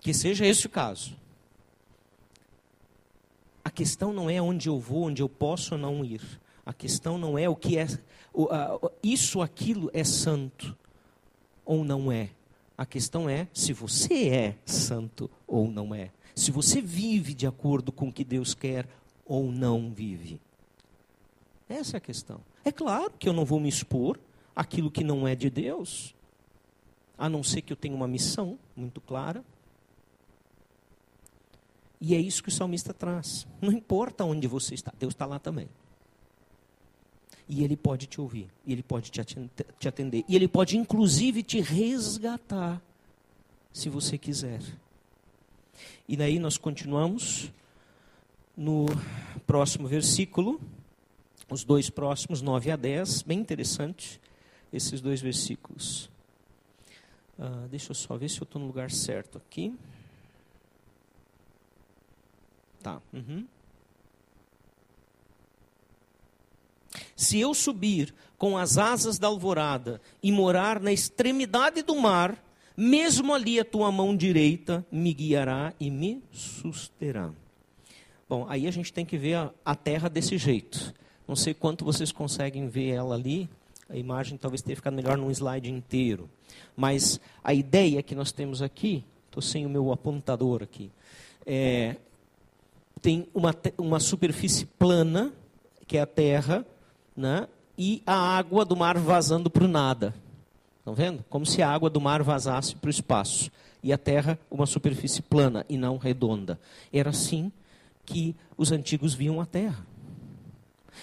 [0.00, 1.16] Que seja esse o caso.
[3.64, 6.22] A questão não é onde eu vou, onde eu posso ou não ir.
[6.64, 7.86] A questão não é o que é.
[9.02, 10.76] Isso, aquilo é santo
[11.64, 12.30] ou não é.
[12.76, 16.10] A questão é se você é santo ou não é.
[16.34, 18.88] Se você vive de acordo com o que Deus quer
[19.26, 20.40] ou não vive.
[21.68, 22.40] Essa é a questão.
[22.68, 24.20] É claro que eu não vou me expor
[24.54, 26.14] aquilo que não é de Deus,
[27.16, 29.42] a não ser que eu tenha uma missão muito clara.
[31.98, 33.46] E é isso que o salmista traz.
[33.58, 35.66] Não importa onde você está, Deus está lá também.
[37.48, 41.62] E Ele pode te ouvir, e Ele pode te atender, e Ele pode inclusive te
[41.62, 42.82] resgatar,
[43.72, 44.60] se você quiser.
[46.06, 47.50] E daí nós continuamos
[48.54, 48.84] no
[49.46, 50.60] próximo versículo,
[51.50, 54.20] os dois próximos, 9 a 10, bem interessante
[54.72, 56.10] esses dois versículos.
[57.38, 59.74] Uh, deixa eu só ver se eu estou no lugar certo aqui.
[62.82, 63.00] Tá.
[63.12, 63.46] Uhum.
[67.16, 72.42] Se eu subir com as asas da alvorada e morar na extremidade do mar,
[72.76, 77.32] mesmo ali a tua mão direita me guiará e me susterá.
[78.28, 80.94] Bom, aí a gente tem que ver a, a terra desse jeito.
[81.28, 83.48] Não sei quanto vocês conseguem ver ela ali.
[83.88, 86.28] A imagem talvez tenha ficado melhor num slide inteiro.
[86.74, 90.90] Mas a ideia que nós temos aqui, estou sem o meu apontador aqui,
[91.46, 91.96] é,
[93.02, 95.32] tem uma, uma superfície plana,
[95.86, 96.66] que é a terra,
[97.14, 97.46] né?
[97.78, 100.12] e a água do mar vazando para o nada.
[100.80, 101.24] Estão vendo?
[101.30, 103.52] Como se a água do mar vazasse para o espaço.
[103.82, 106.58] E a terra, uma superfície plana e não redonda.
[106.92, 107.52] Era assim
[108.04, 109.86] que os antigos viam a terra.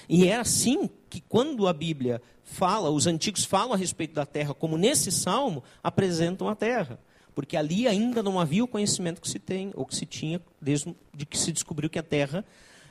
[0.08, 4.54] E é assim que, quando a Bíblia fala, os antigos falam a respeito da terra,
[4.54, 7.00] como nesse salmo, apresentam a terra
[7.36, 10.96] porque ali ainda não havia o conhecimento que se tem, ou que se tinha, desde
[11.14, 12.46] de que se descobriu que a Terra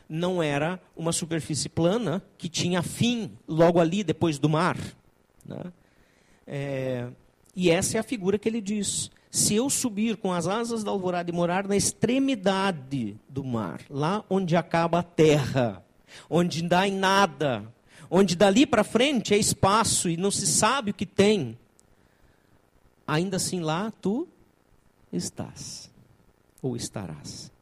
[0.06, 4.76] não era uma superfície plana que tinha fim logo ali, depois do mar.
[5.46, 5.72] Né?
[6.46, 7.08] É,
[7.56, 9.10] e essa é a figura que ele diz.
[9.30, 14.24] Se eu subir com as asas da alvorada e morar na extremidade do mar, lá
[14.28, 15.83] onde acaba a terra,
[16.28, 17.64] onde não dá em nada,
[18.10, 21.58] onde dali para frente é espaço e não se sabe o que tem,
[23.06, 24.28] ainda assim lá tu
[25.12, 25.90] estás
[26.62, 27.52] ou estarás.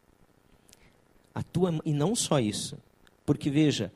[1.34, 2.76] A tua e não só isso,
[3.24, 3.92] porque veja,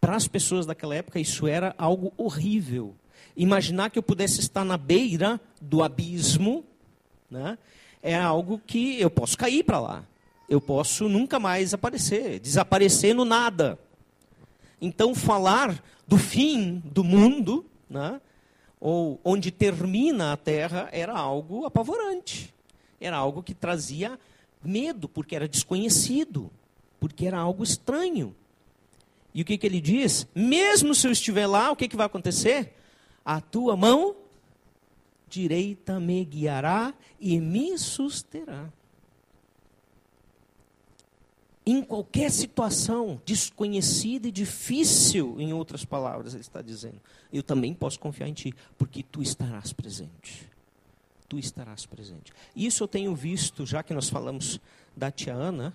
[0.00, 2.94] para as pessoas daquela época isso era algo horrível.
[3.36, 6.64] Imaginar que eu pudesse estar na beira do abismo,
[7.30, 7.58] né?
[8.02, 10.04] É algo que eu posso cair para lá.
[10.48, 13.78] Eu posso nunca mais aparecer, desaparecer no nada.
[14.80, 18.20] Então falar do fim do mundo, né?
[18.80, 22.54] ou onde termina a terra, era algo apavorante.
[23.00, 24.18] Era algo que trazia
[24.62, 26.50] medo, porque era desconhecido,
[26.98, 28.34] porque era algo estranho.
[29.34, 30.26] E o que, que ele diz?
[30.34, 32.74] Mesmo se eu estiver lá, o que, que vai acontecer?
[33.24, 34.16] A tua mão
[35.28, 38.72] direita me guiará e me susterá
[41.70, 46.98] em qualquer situação desconhecida e difícil, em outras palavras, ele está dizendo,
[47.30, 50.48] eu também posso confiar em ti, porque tu estarás presente.
[51.28, 52.32] Tu estarás presente.
[52.56, 54.58] Isso eu tenho visto, já que nós falamos
[54.96, 55.74] da tia Ana,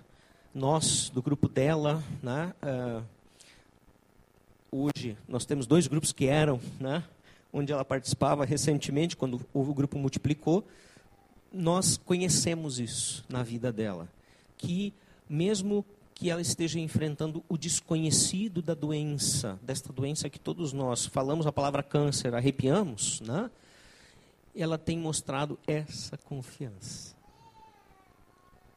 [0.52, 3.04] nós, do grupo dela, né, uh,
[4.72, 7.04] hoje nós temos dois grupos que eram, né,
[7.52, 10.66] onde ela participava recentemente, quando o grupo multiplicou,
[11.52, 14.08] nós conhecemos isso na vida dela,
[14.58, 14.92] que
[15.28, 21.46] mesmo que ela esteja enfrentando o desconhecido da doença, desta doença que todos nós falamos
[21.46, 23.50] a palavra câncer, arrepiamos, né?
[24.54, 27.16] Ela tem mostrado essa confiança.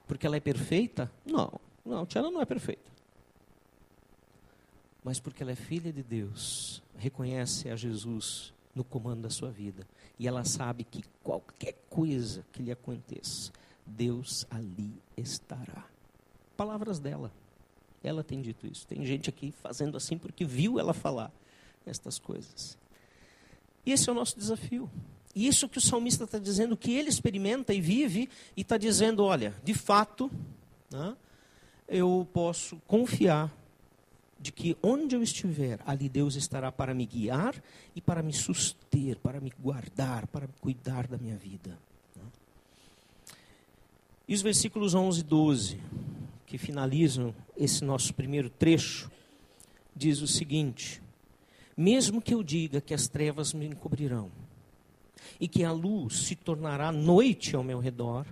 [0.07, 1.11] Porque ela é perfeita?
[1.23, 2.91] Não, não, Tiana não é perfeita.
[5.03, 9.87] Mas porque ela é filha de Deus, reconhece a Jesus no comando da sua vida.
[10.17, 13.51] E ela sabe que qualquer coisa que lhe aconteça,
[13.85, 15.85] Deus ali estará
[16.57, 17.31] palavras dela.
[18.03, 18.85] Ela tem dito isso.
[18.85, 21.31] Tem gente aqui fazendo assim porque viu ela falar
[21.85, 22.77] estas coisas.
[23.85, 24.89] Esse é o nosso desafio.
[25.33, 29.23] E isso que o salmista está dizendo, que ele experimenta e vive, e está dizendo:
[29.23, 30.31] olha, de fato,
[30.91, 31.15] né,
[31.87, 33.53] eu posso confiar
[34.39, 37.55] de que onde eu estiver, ali Deus estará para me guiar
[37.95, 41.77] e para me suster, para me guardar, para cuidar da minha vida.
[42.15, 42.23] Né.
[44.27, 45.81] E os versículos 11 e 12
[46.47, 49.11] que finalizam esse nosso primeiro trecho,
[49.93, 51.01] diz o seguinte:
[51.75, 54.31] Mesmo que eu diga que as trevas me encobrirão
[55.39, 58.25] e que a luz se tornará noite ao meu redor,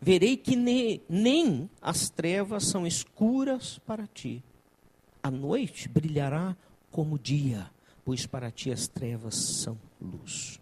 [0.00, 4.42] verei que ne, nem as trevas são escuras para ti.
[5.22, 6.56] A noite brilhará
[6.90, 7.70] como dia,
[8.04, 10.60] pois para ti as trevas são luz.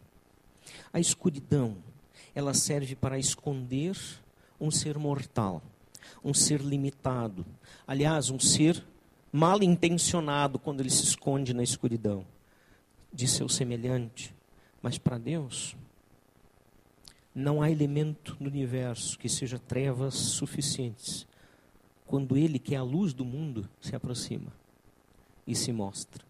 [0.93, 1.79] A escuridão,
[2.35, 3.97] ela serve para esconder
[4.61, 5.63] um ser mortal,
[6.25, 7.45] um ser limitado.
[7.87, 8.83] Aliás, um ser
[9.33, 12.25] mal intencionado quando ele se esconde na escuridão
[13.13, 14.35] de seu semelhante.
[14.81, 15.77] Mas para Deus,
[17.35, 21.27] não há elemento no universo que seja trevas suficientes
[22.13, 24.53] quando Ele, que é a luz do mundo, se aproxima
[25.47, 26.23] e se mostra.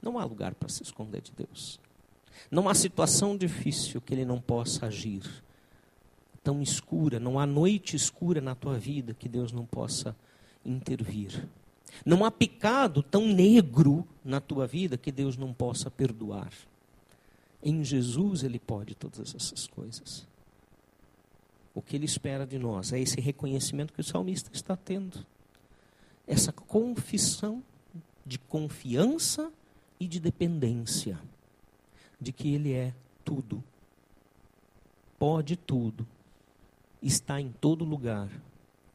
[0.00, 1.78] Não há lugar para se esconder de Deus.
[2.50, 5.22] Não há situação difícil que Ele não possa agir.
[6.48, 10.16] Tão escura, não há noite escura na tua vida que Deus não possa
[10.64, 11.46] intervir.
[12.06, 16.50] Não há pecado tão negro na tua vida que Deus não possa perdoar.
[17.62, 20.26] Em Jesus Ele pode todas essas coisas.
[21.74, 25.26] O que Ele espera de nós é esse reconhecimento que o salmista está tendo.
[26.26, 27.62] Essa confissão
[28.24, 29.52] de confiança
[30.00, 31.20] e de dependência
[32.18, 33.62] de que Ele é tudo,
[35.18, 36.06] pode tudo,
[37.02, 38.28] está em todo lugar,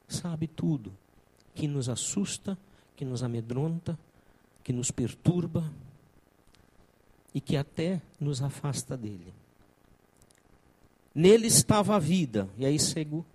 [0.07, 0.91] sabe tudo,
[1.55, 2.57] que nos assusta,
[2.95, 3.97] que nos amedronta,
[4.63, 5.71] que nos perturba
[7.33, 9.33] e que até nos afasta dele.
[11.13, 13.25] Nele estava a vida, e aí sigo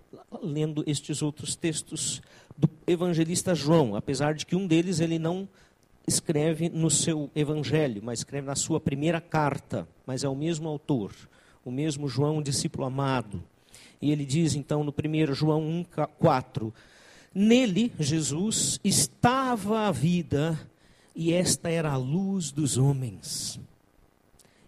[0.41, 2.21] lendo estes outros textos
[2.57, 5.47] do evangelista João, apesar de que um deles ele não
[6.05, 11.13] escreve no seu evangelho, mas escreve na sua primeira carta, mas é o mesmo autor,
[11.63, 13.43] o mesmo João, discípulo amado.
[14.01, 16.73] E ele diz então no 1 João 1:4,
[17.33, 20.59] nele Jesus estava a vida
[21.15, 23.59] e esta era a luz dos homens.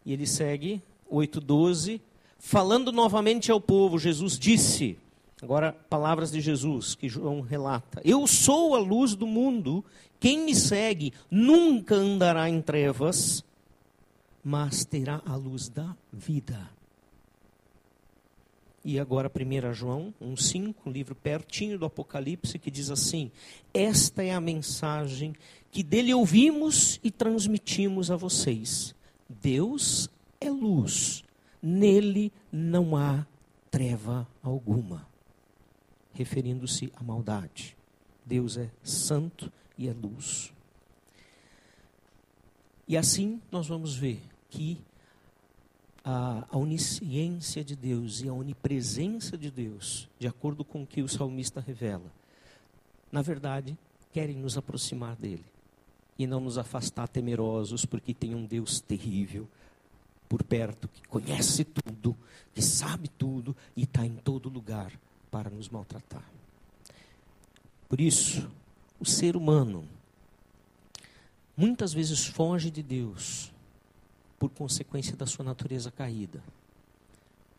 [0.05, 2.01] E ele segue 8:12,
[2.37, 4.97] falando novamente ao povo, Jesus disse:
[5.41, 9.83] Agora, palavras de Jesus que João relata: Eu sou a luz do mundo,
[10.19, 13.43] quem me segue nunca andará em trevas,
[14.43, 16.69] mas terá a luz da vida.
[18.83, 23.31] E agora 1 João 1,5, um livro pertinho do Apocalipse, que diz assim:
[23.73, 25.35] Esta é a mensagem
[25.71, 28.95] que dele ouvimos e transmitimos a vocês.
[29.29, 30.09] Deus
[30.39, 31.23] é luz,
[31.61, 33.25] nele não há
[33.69, 35.11] treva alguma
[36.13, 37.75] referindo-se à maldade.
[38.25, 40.53] Deus é santo e é luz.
[42.87, 44.79] E assim nós vamos ver que
[46.03, 51.01] a, a onisciência de Deus e a onipresença de Deus, de acordo com o que
[51.01, 52.11] o salmista revela,
[53.11, 53.77] na verdade,
[54.13, 55.45] querem nos aproximar dele
[56.17, 59.47] e não nos afastar temerosos, porque tem um Deus terrível
[60.29, 62.15] por perto, que conhece tudo,
[62.53, 64.91] que sabe tudo e está em todo lugar
[65.29, 66.23] para nos maltratar.
[67.89, 68.49] Por isso,
[68.99, 69.83] o ser humano
[71.57, 73.50] muitas vezes foge de Deus
[74.41, 76.43] por consequência da sua natureza caída.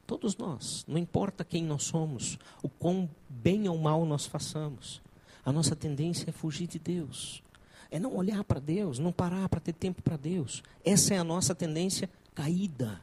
[0.05, 5.01] Todos nós, não importa quem nós somos, o quão bem ou mal nós façamos,
[5.45, 7.41] a nossa tendência é fugir de Deus.
[7.89, 10.61] É não olhar para Deus, não parar para ter tempo para Deus.
[10.85, 13.01] Essa é a nossa tendência caída,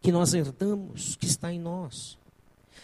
[0.00, 2.16] que nós herdamos, que está em nós.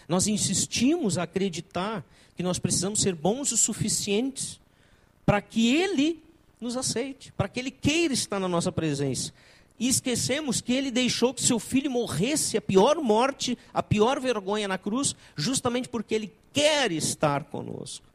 [0.08, 4.58] Nós insistimos a acreditar que nós precisamos ser bons o suficientes
[5.24, 6.20] para que Ele
[6.60, 9.32] nos aceite, para que Ele queira estar na nossa presença.
[9.78, 14.68] E esquecemos que Ele deixou que seu filho morresse a pior morte, a pior vergonha
[14.68, 18.06] na cruz, justamente porque Ele quer estar conosco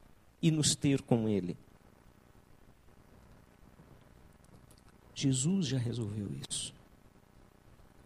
[0.41, 1.57] e nos ter com Ele.
[5.13, 6.73] Jesus já resolveu isso.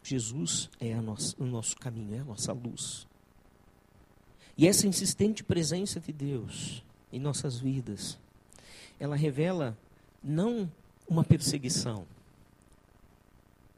[0.02, 3.06] Jesus é nossa, o nosso caminho, é a nossa luz.
[4.58, 8.18] E essa insistente presença de Deus em nossas vidas,
[9.00, 9.78] ela revela
[10.24, 10.72] não
[11.08, 12.06] uma perseguição,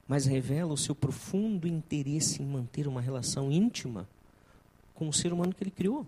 [0.07, 4.07] mas revela o seu profundo interesse em manter uma relação íntima
[4.93, 6.05] com o ser humano que ele criou.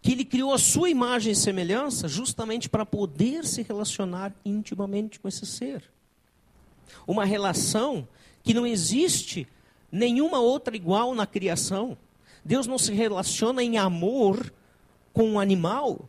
[0.00, 5.28] Que ele criou a sua imagem e semelhança justamente para poder se relacionar intimamente com
[5.28, 5.82] esse ser.
[7.06, 8.08] Uma relação
[8.42, 9.46] que não existe
[9.90, 11.96] nenhuma outra igual na criação.
[12.44, 14.52] Deus não se relaciona em amor
[15.12, 16.08] com um animal,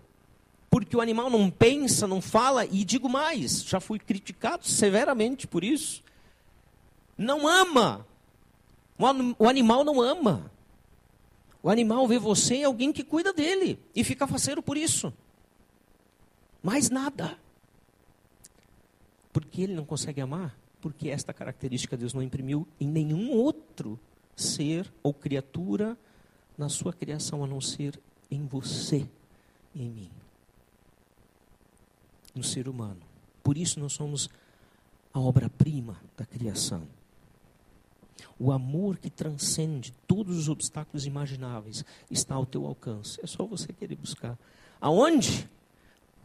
[0.69, 5.63] porque o animal não pensa, não fala, e digo mais, já fui criticado severamente por
[5.63, 6.03] isso.
[7.19, 8.07] Não ama.
[9.37, 10.49] O animal não ama.
[11.61, 15.13] O animal vê você em alguém que cuida dele e fica faceiro por isso.
[16.63, 17.37] Mais nada.
[19.33, 23.99] Porque ele não consegue amar, porque esta característica Deus não imprimiu em nenhum outro
[24.33, 25.97] ser ou criatura
[26.57, 27.99] na sua criação, a não ser
[28.31, 29.05] em você
[29.75, 30.11] e em mim.
[32.33, 33.01] No ser humano.
[33.43, 34.29] Por isso nós somos
[35.13, 36.87] a obra-prima da criação.
[38.37, 43.19] O amor que transcende todos os obstáculos imagináveis está ao teu alcance.
[43.23, 44.37] É só você querer buscar.
[44.79, 45.49] Aonde?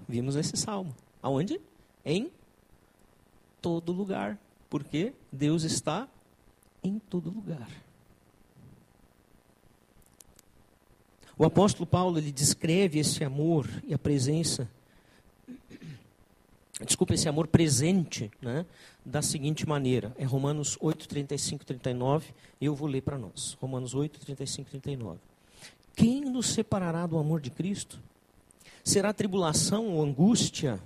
[0.09, 0.95] Vimos esse salmo.
[1.23, 1.61] Aonde?
[2.05, 2.31] Em
[3.61, 4.39] todo lugar.
[4.69, 6.09] Porque Deus está
[6.83, 7.69] em todo lugar.
[11.37, 14.71] O apóstolo Paulo ele descreve esse amor e a presença,
[16.87, 18.65] desculpa, esse amor presente, né,
[19.05, 20.15] da seguinte maneira.
[20.17, 23.57] É Romanos 8, 35, 39, e eu vou ler para nós.
[23.61, 25.19] Romanos 8, 35, 39.
[25.95, 28.01] Quem nos separará do amor de Cristo?
[28.83, 30.81] Será tribulação ou angústia,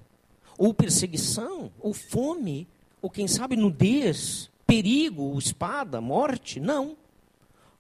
[0.57, 2.67] ou perseguição, ou fome,
[3.01, 6.61] ou quem sabe nudez, perigo, espada, morte?
[6.61, 6.97] Não.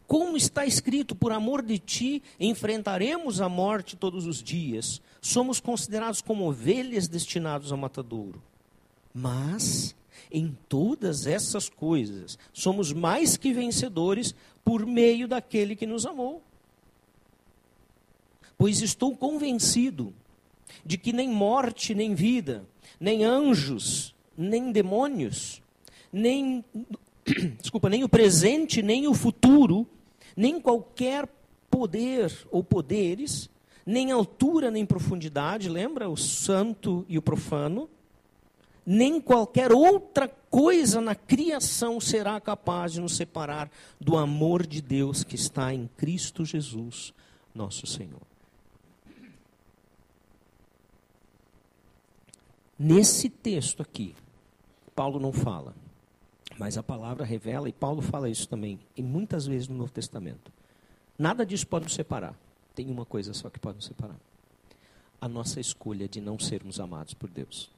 [0.07, 5.03] Como está escrito, por amor de ti enfrentaremos a morte todos os dias.
[5.21, 8.43] Somos considerados como ovelhas destinadas ao matadouro.
[9.13, 9.95] Mas
[10.31, 16.43] em todas essas coisas somos mais que vencedores por meio daquele que nos amou.
[18.57, 20.13] Pois estou convencido
[20.85, 22.65] de que nem morte, nem vida,
[22.99, 25.63] nem anjos, nem demônios,
[26.13, 26.65] nem
[27.61, 29.87] desculpa, nem o presente, nem o futuro
[30.39, 31.29] nem qualquer
[31.69, 33.51] poder ou poderes,
[33.85, 37.91] nem altura nem profundidade, lembra o santo e o profano,
[38.91, 43.71] nem qualquer outra coisa na criação será capaz de nos separar
[44.01, 47.13] do amor de Deus que está em Cristo Jesus,
[47.55, 48.23] nosso Senhor.
[52.79, 54.15] Nesse texto aqui,
[54.95, 55.75] Paulo não fala
[56.59, 60.53] mas a palavra revela, e Paulo fala isso também, e muitas vezes no Novo Testamento.
[61.17, 62.35] Nada disso pode nos separar.
[62.75, 64.17] Tem uma coisa só que pode nos separar:
[65.21, 67.71] a nossa escolha de não sermos amados por Deus.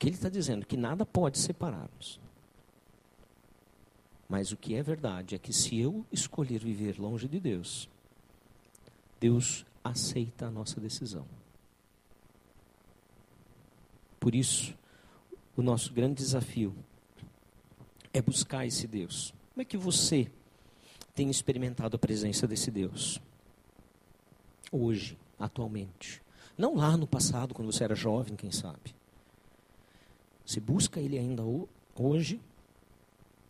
[0.00, 2.18] Que ele está dizendo que nada pode separar-nos.
[4.26, 7.86] Mas o que é verdade é que se eu escolher viver longe de Deus,
[9.20, 11.26] Deus aceita a nossa decisão.
[14.18, 14.74] Por isso,
[15.54, 16.74] o nosso grande desafio
[18.10, 19.34] é buscar esse Deus.
[19.52, 20.32] Como é que você
[21.14, 23.20] tem experimentado a presença desse Deus?
[24.72, 26.22] Hoje, atualmente.
[26.56, 28.98] Não lá no passado, quando você era jovem, quem sabe.
[30.50, 31.44] Você busca ele ainda
[31.94, 32.40] hoje?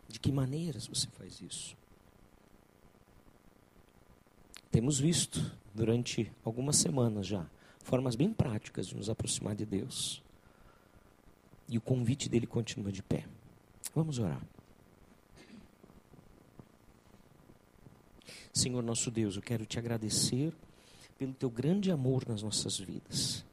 [0.07, 1.75] De que maneiras você faz isso?
[4.69, 7.43] Temos visto durante algumas semanas já
[7.79, 10.21] formas bem práticas de nos aproximar de Deus.
[11.67, 13.25] E o convite dele continua de pé.
[13.95, 14.45] Vamos orar.
[18.53, 20.53] Senhor nosso Deus, eu quero te agradecer
[21.17, 23.43] pelo teu grande amor nas nossas vidas,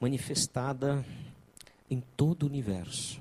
[0.00, 1.04] manifestada
[1.90, 3.20] em todo o universo.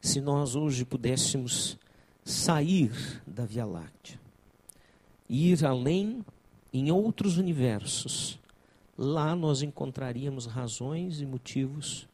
[0.00, 1.78] Se nós hoje pudéssemos
[2.24, 4.18] sair da Via Láctea,
[5.28, 6.24] ir além
[6.72, 8.38] em outros universos,
[8.96, 12.08] lá nós encontraríamos razões e motivos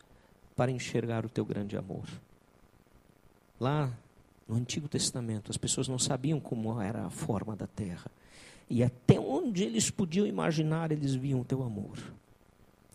[0.55, 2.07] para enxergar o teu grande amor.
[3.61, 3.93] Lá
[4.49, 8.11] no Antigo Testamento, as pessoas não sabiam como era a forma da terra.
[8.69, 11.99] E até onde eles podiam imaginar, eles viam o teu amor.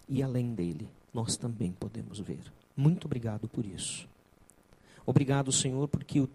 [0.07, 2.51] E além dele, nós também podemos ver.
[2.81, 4.09] Muito obrigado por isso.
[5.05, 6.29] Obrigado, Senhor, porque o,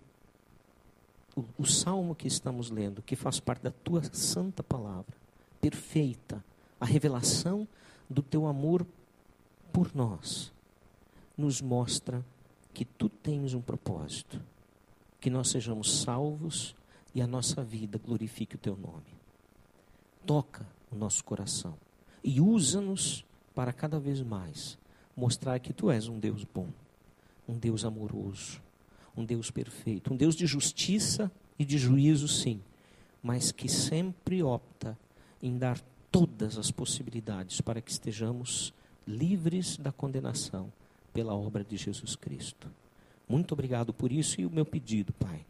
[1.34, 5.12] o, o salmo que estamos lendo, que faz parte da tua santa palavra,
[5.60, 6.44] perfeita,
[6.80, 7.66] a revelação
[8.08, 8.86] do teu amor
[9.72, 10.52] por nós,
[11.36, 12.24] nos mostra
[12.72, 14.40] que tu tens um propósito,
[15.20, 16.76] que nós sejamos salvos
[17.12, 19.16] e a nossa vida glorifique o teu nome.
[20.24, 21.74] Toca o nosso coração
[22.22, 24.78] e usa-nos para cada vez mais
[25.16, 26.68] mostrar que tu és um Deus bom,
[27.48, 28.60] um Deus amoroso,
[29.16, 32.60] um Deus perfeito, um Deus de justiça e de juízo, sim,
[33.22, 34.96] mas que sempre opta
[35.42, 38.72] em dar todas as possibilidades para que estejamos
[39.06, 40.72] livres da condenação
[41.12, 42.70] pela obra de Jesus Cristo.
[43.28, 45.44] Muito obrigado por isso e o meu pedido, Pai,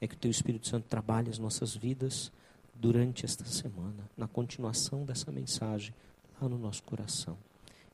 [0.00, 2.32] é que o Teu Espírito Santo trabalhe as nossas vidas
[2.74, 5.94] durante esta semana, na continuação dessa mensagem
[6.40, 7.36] lá no nosso coração.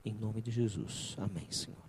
[0.07, 1.17] Em nome de Jesus.
[1.19, 1.86] Amém, Senhor.